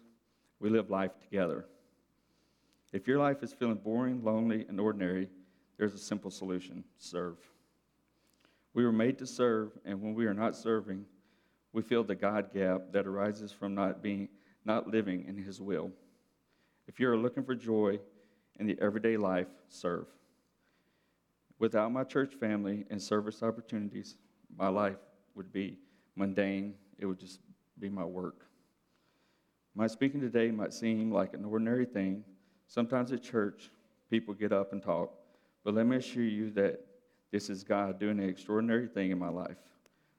We 0.60 0.70
live 0.70 0.89
life 0.89 1.12
together. 1.22 1.65
If 2.95 3.10
your 3.10 3.19
life 3.19 3.43
is 3.43 3.51
feeling 3.51 3.75
boring, 3.75 4.23
lonely, 4.23 4.65
and 4.69 4.79
ordinary, 4.79 5.27
there's 5.77 5.93
a 5.93 5.97
simple 5.97 6.31
solution 6.31 6.86
serve. 6.97 7.36
We 8.73 8.86
were 8.86 8.93
made 8.93 9.17
to 9.17 9.27
serve, 9.27 9.73
and 9.84 10.01
when 10.01 10.13
we 10.13 10.27
are 10.27 10.34
not 10.34 10.55
serving, 10.55 11.03
we 11.73 11.81
feel 11.81 12.05
the 12.05 12.15
God 12.15 12.53
gap 12.53 12.93
that 12.93 13.05
arises 13.05 13.51
from 13.51 13.75
not 13.75 14.01
being 14.01 14.29
not 14.63 14.88
living 14.88 15.25
in 15.27 15.36
his 15.36 15.60
will. 15.60 15.91
If 16.88 16.97
you're 16.97 17.17
looking 17.17 17.43
for 17.43 17.53
joy 17.53 17.99
in 18.62 18.65
the 18.65 18.77
everyday 18.81 19.17
life, 19.17 19.49
serve. 19.67 20.08
Without 21.60 21.91
my 21.91 22.05
church 22.05 22.36
family 22.36 22.86
and 22.89 23.03
service 23.03 23.43
opportunities, 23.43 24.15
my 24.58 24.69
life 24.69 24.95
would 25.36 25.51
be 25.51 25.79
mundane. 26.15 26.75
It 26.97 27.08
would 27.08 27.19
just 27.19 27.41
be 27.77 27.89
my 27.89 28.05
work. 28.05 28.45
My 29.75 29.88
speaking 29.88 30.21
today 30.21 30.49
might 30.49 30.73
seem 30.73 31.12
like 31.12 31.34
an 31.34 31.43
ordinary 31.43 31.86
thing. 31.86 32.23
Sometimes 32.67 33.12
at 33.12 33.23
church, 33.23 33.71
people 34.10 34.34
get 34.34 34.51
up 34.51 34.73
and 34.73 34.82
talk, 34.82 35.13
but 35.63 35.73
let 35.73 35.86
me 35.86 35.97
assure 35.97 36.23
you 36.23 36.51
that 36.51 36.80
this 37.32 37.49
is 37.49 37.63
God 37.63 37.99
doing 37.99 38.19
an 38.19 38.30
extraordinary 38.30 38.88
thing 38.88 39.12
in 39.12 39.19
my 39.19 39.30
life, 39.30 39.58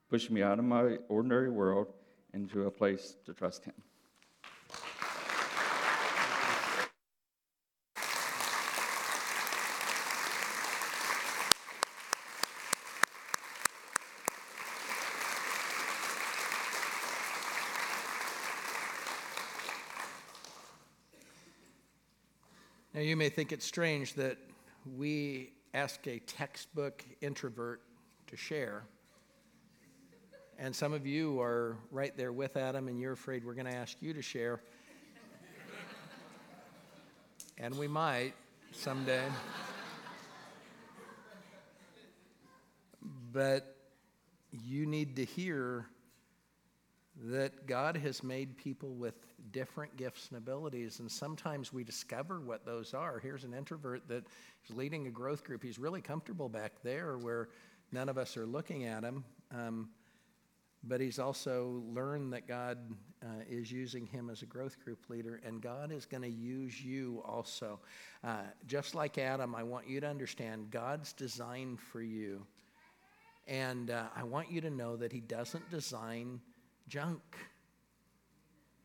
pushing 0.08 0.34
me 0.34 0.42
out 0.42 0.58
of 0.58 0.64
my 0.64 0.98
ordinary 1.08 1.50
world 1.50 1.92
into 2.34 2.66
a 2.66 2.70
place 2.70 3.16
to 3.24 3.32
trust 3.32 3.64
Him. 3.64 3.74
May 23.16 23.28
think 23.28 23.50
it's 23.50 23.64
strange 23.64 24.14
that 24.14 24.36
we 24.96 25.52
ask 25.74 26.06
a 26.06 26.18
textbook 26.20 27.04
introvert 27.20 27.80
to 28.26 28.36
share. 28.36 28.84
And 30.58 30.74
some 30.74 30.92
of 30.92 31.06
you 31.06 31.40
are 31.40 31.76
right 31.90 32.16
there 32.16 32.32
with 32.32 32.56
Adam, 32.56 32.88
and 32.88 32.98
you're 32.98 33.12
afraid 33.12 33.44
we're 33.44 33.54
going 33.54 33.66
to 33.66 33.74
ask 33.74 33.96
you 34.00 34.12
to 34.14 34.22
share. 34.22 34.60
and 37.58 37.76
we 37.76 37.88
might 37.88 38.34
someday. 38.72 39.24
but 43.32 43.76
you 44.50 44.86
need 44.86 45.16
to 45.16 45.24
hear 45.24 45.86
that 47.24 47.66
God 47.66 47.96
has 47.96 48.22
made 48.22 48.56
people 48.56 48.90
with 48.90 49.14
different 49.50 49.96
gifts 49.96 50.28
and 50.28 50.38
abilities, 50.38 51.00
and 51.00 51.10
sometimes 51.10 51.72
we 51.72 51.82
discover 51.82 52.40
what 52.40 52.66
those 52.66 52.92
are. 52.92 53.18
Here's 53.18 53.44
an 53.44 53.54
introvert 53.54 54.06
that 54.08 54.26
is 54.68 54.76
leading 54.76 55.06
a 55.06 55.10
growth 55.10 55.42
group. 55.42 55.62
He's 55.62 55.78
really 55.78 56.02
comfortable 56.02 56.48
back 56.48 56.72
there 56.82 57.16
where 57.16 57.48
none 57.90 58.08
of 58.08 58.18
us 58.18 58.36
are 58.36 58.46
looking 58.46 58.84
at 58.84 59.02
him, 59.02 59.24
um, 59.54 59.88
but 60.84 61.00
he's 61.00 61.18
also 61.18 61.82
learned 61.92 62.32
that 62.34 62.46
God 62.46 62.78
uh, 63.22 63.42
is 63.48 63.72
using 63.72 64.06
him 64.06 64.28
as 64.28 64.42
a 64.42 64.46
growth 64.46 64.78
group 64.84 65.08
leader, 65.08 65.40
and 65.44 65.62
God 65.62 65.90
is 65.92 66.04
going 66.04 66.22
to 66.22 66.30
use 66.30 66.84
you 66.84 67.22
also. 67.24 67.80
Uh, 68.22 68.42
just 68.66 68.94
like 68.94 69.16
Adam, 69.16 69.54
I 69.54 69.62
want 69.62 69.88
you 69.88 70.00
to 70.00 70.06
understand 70.06 70.70
God's 70.70 71.12
design 71.14 71.78
for 71.78 72.02
you. 72.02 72.46
And 73.48 73.90
uh, 73.90 74.04
I 74.14 74.24
want 74.24 74.50
you 74.50 74.60
to 74.60 74.70
know 74.70 74.96
that 74.96 75.12
He 75.12 75.20
doesn't 75.20 75.70
design 75.70 76.40
junk. 76.88 77.22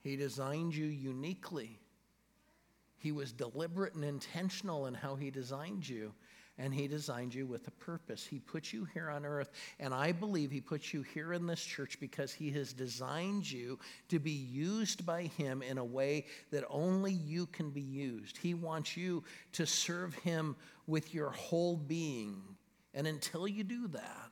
He 0.01 0.15
designed 0.15 0.75
you 0.75 0.85
uniquely. 0.85 1.79
He 2.97 3.11
was 3.11 3.31
deliberate 3.31 3.95
and 3.95 4.03
intentional 4.03 4.87
in 4.87 4.93
how 4.93 5.15
He 5.15 5.31
designed 5.31 5.87
you, 5.87 6.13
and 6.57 6.73
He 6.73 6.87
designed 6.87 7.33
you 7.33 7.47
with 7.47 7.67
a 7.67 7.71
purpose. 7.71 8.25
He 8.25 8.39
put 8.39 8.71
you 8.71 8.85
here 8.93 9.09
on 9.09 9.25
earth, 9.25 9.51
and 9.79 9.93
I 9.93 10.11
believe 10.11 10.51
He 10.51 10.61
put 10.61 10.93
you 10.93 11.01
here 11.01 11.33
in 11.33 11.47
this 11.47 11.63
church 11.63 11.99
because 11.99 12.31
He 12.31 12.51
has 12.51 12.73
designed 12.73 13.49
you 13.49 13.79
to 14.09 14.19
be 14.19 14.31
used 14.31 15.05
by 15.05 15.23
Him 15.23 15.61
in 15.61 15.77
a 15.77 15.85
way 15.85 16.25
that 16.51 16.63
only 16.69 17.13
you 17.13 17.47
can 17.47 17.71
be 17.71 17.81
used. 17.81 18.37
He 18.37 18.53
wants 18.53 18.95
you 18.95 19.23
to 19.53 19.65
serve 19.65 20.13
Him 20.15 20.55
with 20.85 21.13
your 21.13 21.31
whole 21.31 21.77
being. 21.77 22.41
And 22.93 23.07
until 23.07 23.47
you 23.47 23.63
do 23.63 23.87
that, 23.89 24.31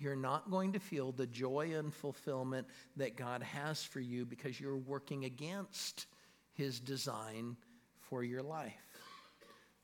you're 0.00 0.16
not 0.16 0.50
going 0.50 0.72
to 0.72 0.80
feel 0.80 1.12
the 1.12 1.26
joy 1.26 1.72
and 1.76 1.92
fulfillment 1.92 2.66
that 2.96 3.16
God 3.16 3.42
has 3.42 3.84
for 3.84 4.00
you 4.00 4.24
because 4.24 4.58
you're 4.58 4.78
working 4.78 5.26
against 5.26 6.06
His 6.54 6.80
design 6.80 7.56
for 8.00 8.24
your 8.24 8.42
life. 8.42 8.72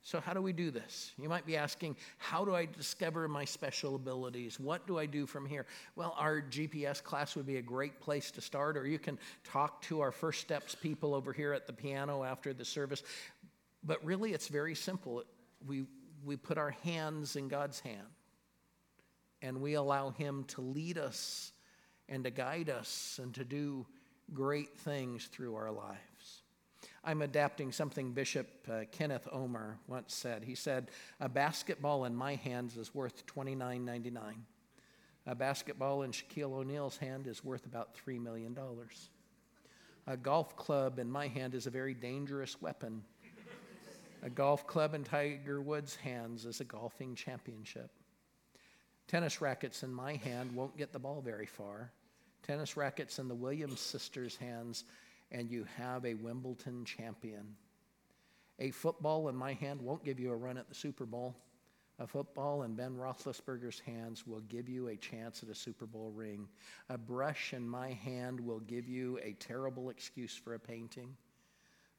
So, 0.02 0.20
how 0.20 0.32
do 0.32 0.40
we 0.40 0.52
do 0.52 0.70
this? 0.70 1.12
You 1.18 1.28
might 1.28 1.44
be 1.44 1.56
asking, 1.56 1.96
how 2.18 2.44
do 2.44 2.54
I 2.54 2.64
discover 2.64 3.26
my 3.26 3.44
special 3.44 3.96
abilities? 3.96 4.58
What 4.58 4.86
do 4.86 4.98
I 4.98 5.04
do 5.04 5.26
from 5.26 5.44
here? 5.44 5.66
Well, 5.96 6.14
our 6.16 6.40
GPS 6.40 7.02
class 7.02 7.34
would 7.34 7.46
be 7.46 7.56
a 7.56 7.62
great 7.62 8.00
place 8.00 8.30
to 8.30 8.40
start, 8.40 8.76
or 8.76 8.86
you 8.86 9.00
can 9.00 9.18
talk 9.44 9.82
to 9.82 10.00
our 10.00 10.12
First 10.12 10.40
Steps 10.40 10.76
people 10.76 11.12
over 11.12 11.32
here 11.32 11.52
at 11.52 11.66
the 11.66 11.72
piano 11.72 12.22
after 12.22 12.54
the 12.54 12.64
service. 12.64 13.02
But 13.82 14.02
really, 14.04 14.32
it's 14.32 14.46
very 14.48 14.76
simple. 14.76 15.24
We, 15.66 15.86
we 16.24 16.36
put 16.36 16.56
our 16.56 16.70
hands 16.70 17.34
in 17.34 17.48
God's 17.48 17.80
hand 17.80 18.06
and 19.46 19.60
we 19.60 19.74
allow 19.74 20.10
Him 20.10 20.44
to 20.48 20.60
lead 20.60 20.98
us 20.98 21.52
and 22.08 22.24
to 22.24 22.30
guide 22.30 22.68
us 22.68 23.20
and 23.22 23.32
to 23.34 23.44
do 23.44 23.86
great 24.34 24.76
things 24.78 25.26
through 25.26 25.54
our 25.54 25.70
lives. 25.70 26.42
I'm 27.04 27.22
adapting 27.22 27.70
something 27.70 28.12
Bishop 28.12 28.48
uh, 28.68 28.80
Kenneth 28.90 29.28
Ulmer 29.32 29.78
once 29.86 30.12
said. 30.12 30.42
He 30.42 30.56
said, 30.56 30.90
A 31.20 31.28
basketball 31.28 32.04
in 32.04 32.14
my 32.16 32.34
hands 32.34 32.76
is 32.76 32.92
worth 32.92 33.24
$29.99. 33.26 34.10
A 35.28 35.34
basketball 35.34 36.02
in 36.02 36.10
Shaquille 36.10 36.52
O'Neal's 36.52 36.96
hand 36.96 37.28
is 37.28 37.44
worth 37.44 37.66
about 37.66 37.96
$3 37.96 38.20
million. 38.20 38.56
A 40.08 40.16
golf 40.16 40.56
club 40.56 40.98
in 40.98 41.08
my 41.08 41.28
hand 41.28 41.54
is 41.54 41.68
a 41.68 41.70
very 41.70 41.94
dangerous 41.94 42.60
weapon. 42.60 43.02
A 44.24 44.30
golf 44.30 44.66
club 44.66 44.94
in 44.94 45.04
Tiger 45.04 45.60
Woods' 45.60 45.94
hands 45.94 46.46
is 46.46 46.60
a 46.60 46.64
golfing 46.64 47.14
championship. 47.14 47.90
Tennis 49.08 49.40
rackets 49.40 49.82
in 49.82 49.94
my 49.94 50.16
hand 50.16 50.54
won't 50.54 50.76
get 50.76 50.92
the 50.92 50.98
ball 50.98 51.20
very 51.20 51.46
far. 51.46 51.92
Tennis 52.42 52.76
rackets 52.76 53.18
in 53.18 53.28
the 53.28 53.34
Williams 53.34 53.80
sisters' 53.80 54.36
hands, 54.36 54.84
and 55.30 55.50
you 55.50 55.64
have 55.76 56.04
a 56.04 56.14
Wimbledon 56.14 56.84
champion. 56.84 57.54
A 58.58 58.70
football 58.70 59.28
in 59.28 59.36
my 59.36 59.52
hand 59.52 59.80
won't 59.80 60.04
give 60.04 60.18
you 60.18 60.32
a 60.32 60.36
run 60.36 60.58
at 60.58 60.68
the 60.68 60.74
Super 60.74 61.06
Bowl. 61.06 61.36
A 61.98 62.06
football 62.06 62.62
in 62.62 62.74
Ben 62.74 62.96
Roethlisberger's 62.96 63.80
hands 63.80 64.26
will 64.26 64.40
give 64.40 64.68
you 64.68 64.88
a 64.88 64.96
chance 64.96 65.42
at 65.42 65.48
a 65.48 65.54
Super 65.54 65.86
Bowl 65.86 66.10
ring. 66.10 66.48
A 66.88 66.98
brush 66.98 67.54
in 67.54 67.66
my 67.66 67.92
hand 67.92 68.40
will 68.40 68.60
give 68.60 68.88
you 68.88 69.18
a 69.22 69.32
terrible 69.34 69.88
excuse 69.88 70.36
for 70.36 70.54
a 70.54 70.60
painting. 70.60 71.16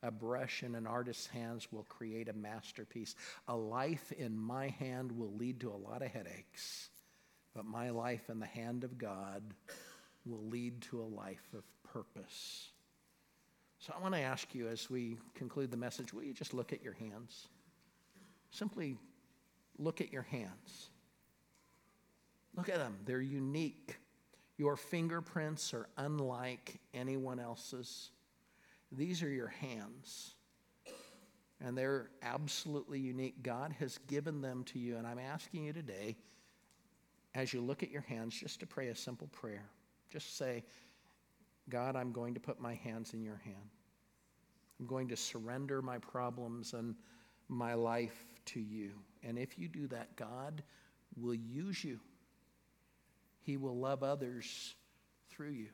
A 0.03 0.11
brush 0.11 0.61
in 0.61 0.75
an 0.75 0.85
artist's 0.85 1.25
hands 1.25 1.71
will 1.71 1.83
create 1.83 2.29
a 2.29 2.33
masterpiece. 2.33 3.15
A 3.47 3.55
life 3.55 4.11
in 4.11 4.37
my 4.37 4.67
hand 4.67 5.11
will 5.11 5.33
lead 5.33 5.59
to 5.61 5.71
a 5.71 5.75
lot 5.75 6.03
of 6.03 6.09
headaches, 6.09 6.89
but 7.57 7.65
my 7.65 7.89
life 7.89 8.29
in 8.29 8.39
the 8.39 8.45
hand 8.45 8.83
of 8.83 8.99
God 8.99 9.41
will 10.27 10.47
lead 10.47 10.79
to 10.83 11.01
a 11.01 11.03
life 11.03 11.47
of 11.55 11.63
purpose. 11.91 12.69
So 13.79 13.91
I 13.97 14.01
want 14.01 14.13
to 14.13 14.21
ask 14.21 14.53
you 14.53 14.67
as 14.67 14.91
we 14.91 15.17
conclude 15.33 15.71
the 15.71 15.77
message 15.77 16.13
will 16.13 16.21
you 16.21 16.33
just 16.33 16.53
look 16.53 16.71
at 16.71 16.83
your 16.83 16.93
hands? 16.93 17.47
Simply 18.51 18.95
look 19.79 20.01
at 20.01 20.13
your 20.13 20.21
hands. 20.21 20.89
Look 22.55 22.69
at 22.69 22.77
them, 22.77 22.95
they're 23.05 23.21
unique. 23.21 23.97
Your 24.59 24.75
fingerprints 24.75 25.73
are 25.73 25.87
unlike 25.97 26.79
anyone 26.93 27.39
else's. 27.39 28.11
These 28.91 29.23
are 29.23 29.29
your 29.29 29.47
hands. 29.47 30.35
And 31.59 31.75
they're 31.75 32.11
absolutely 32.21 32.99
unique. 32.99 33.41
God 33.41 33.75
has 33.79 33.97
given 34.07 34.41
them 34.41 34.63
to 34.65 34.79
you. 34.79 34.97
And 34.97 35.07
I'm 35.07 35.17
asking 35.17 35.65
you 35.65 35.73
today, 35.73 36.17
as 37.35 37.53
you 37.53 37.61
look 37.61 37.83
at 37.83 37.91
your 37.91 38.01
hands, 38.01 38.39
just 38.39 38.59
to 38.61 38.65
pray 38.65 38.87
a 38.87 38.95
simple 38.95 39.27
prayer. 39.27 39.69
Just 40.09 40.37
say, 40.37 40.63
God, 41.69 41.95
I'm 41.95 42.11
going 42.11 42.33
to 42.33 42.39
put 42.39 42.59
my 42.59 42.75
hands 42.75 43.13
in 43.13 43.21
your 43.21 43.41
hand. 43.43 43.69
I'm 44.79 44.85
going 44.85 45.07
to 45.09 45.17
surrender 45.17 45.81
my 45.81 45.97
problems 45.97 46.73
and 46.73 46.95
my 47.49 47.73
life 47.73 48.17
to 48.45 48.59
you. 48.59 48.91
And 49.23 49.37
if 49.37 49.57
you 49.57 49.67
do 49.67 49.87
that, 49.87 50.15
God 50.15 50.63
will 51.15 51.35
use 51.35 51.83
you. 51.83 51.99
He 53.41 53.57
will 53.57 53.77
love 53.77 54.03
others 54.03 54.75
through 55.29 55.51
you. 55.51 55.69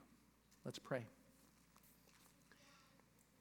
Let's 0.65 0.79
pray. 0.79 1.05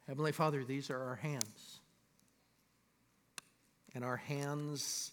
Heavenly 0.08 0.32
Father, 0.32 0.64
these 0.64 0.90
are 0.90 1.00
our 1.00 1.16
hands. 1.16 1.80
And 3.94 4.04
our 4.04 4.16
hands, 4.16 5.12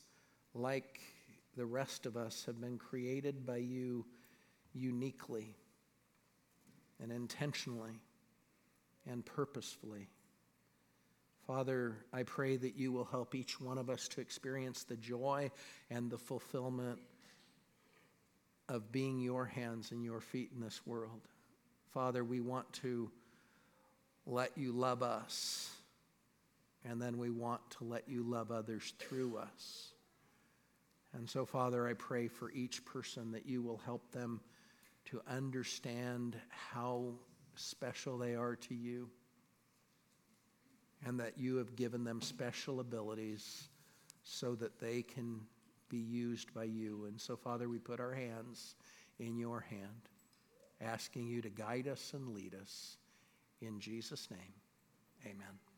like 0.54 1.00
the 1.60 1.66
rest 1.66 2.06
of 2.06 2.16
us, 2.16 2.46
have 2.46 2.62
been 2.62 2.78
created 2.78 3.46
by 3.46 3.58
you 3.58 4.06
uniquely 4.74 5.58
and 7.04 7.12
intentionally 7.12 8.00
and 9.06 9.26
purposefully. 9.26 10.08
Father, 11.46 11.98
I 12.14 12.24
pray 12.24 12.56
that 12.56 12.78
you 12.78 12.94
will 12.94 13.04
help 13.04 13.36
each 13.36 13.60
one 13.60 13.78
of 13.78 13.90
us 13.90 14.08
to 14.10 14.22
experience 14.22 14.86
the 14.86 14.96
joy 14.96 15.52
and 15.90 16.10
the 16.10 16.18
fulfillment 16.18 17.00
of 18.70 18.90
being 18.90 19.20
your 19.20 19.44
hands 19.44 19.92
and 19.92 20.02
your 20.02 20.22
feet 20.22 20.52
in 20.56 20.62
this 20.62 20.80
world. 20.88 21.28
Father, 21.94 22.24
we 22.24 22.40
want 22.40 22.72
to 22.74 23.12
let 24.26 24.58
you 24.58 24.72
love 24.72 25.04
us, 25.04 25.70
and 26.86 27.02
then 27.02 27.18
we 27.18 27.30
want 27.30 27.60
to 27.80 27.84
let 27.84 28.08
you 28.08 28.24
love 28.24 28.50
others 28.50 28.94
through 28.98 29.36
us. 29.36 29.90
And 31.14 31.30
so, 31.30 31.46
Father, 31.46 31.88
I 31.88 31.94
pray 31.94 32.28
for 32.28 32.52
each 32.52 32.86
person 32.86 33.32
that 33.32 33.46
you 33.46 33.62
will 33.62 33.82
help 33.86 34.12
them 34.12 34.42
to 35.06 35.22
understand 35.28 36.36
how 36.50 37.14
special 37.56 38.18
they 38.18 38.36
are 38.36 38.56
to 38.56 38.76
you 38.76 39.10
and 41.06 41.20
that 41.20 41.38
you 41.38 41.56
have 41.58 41.76
given 41.76 42.04
them 42.04 42.22
special 42.22 42.80
abilities 42.80 43.70
so 44.24 44.56
that 44.56 44.80
they 44.80 45.02
can 45.02 45.42
be 45.90 45.98
used 45.98 46.54
by 46.54 46.66
you. 46.66 47.06
And 47.06 47.20
so, 47.20 47.36
Father, 47.36 47.68
we 47.68 47.80
put 47.80 48.00
our 48.00 48.14
hands 48.14 48.76
in 49.18 49.38
your 49.38 49.62
hand, 49.62 50.10
asking 50.82 51.28
you 51.28 51.42
to 51.42 51.50
guide 51.50 51.88
us 51.88 52.14
and 52.14 52.30
lead 52.30 52.54
us. 52.54 52.98
In 53.62 53.80
Jesus' 53.80 54.30
name, 54.30 54.54
amen. 55.26 55.69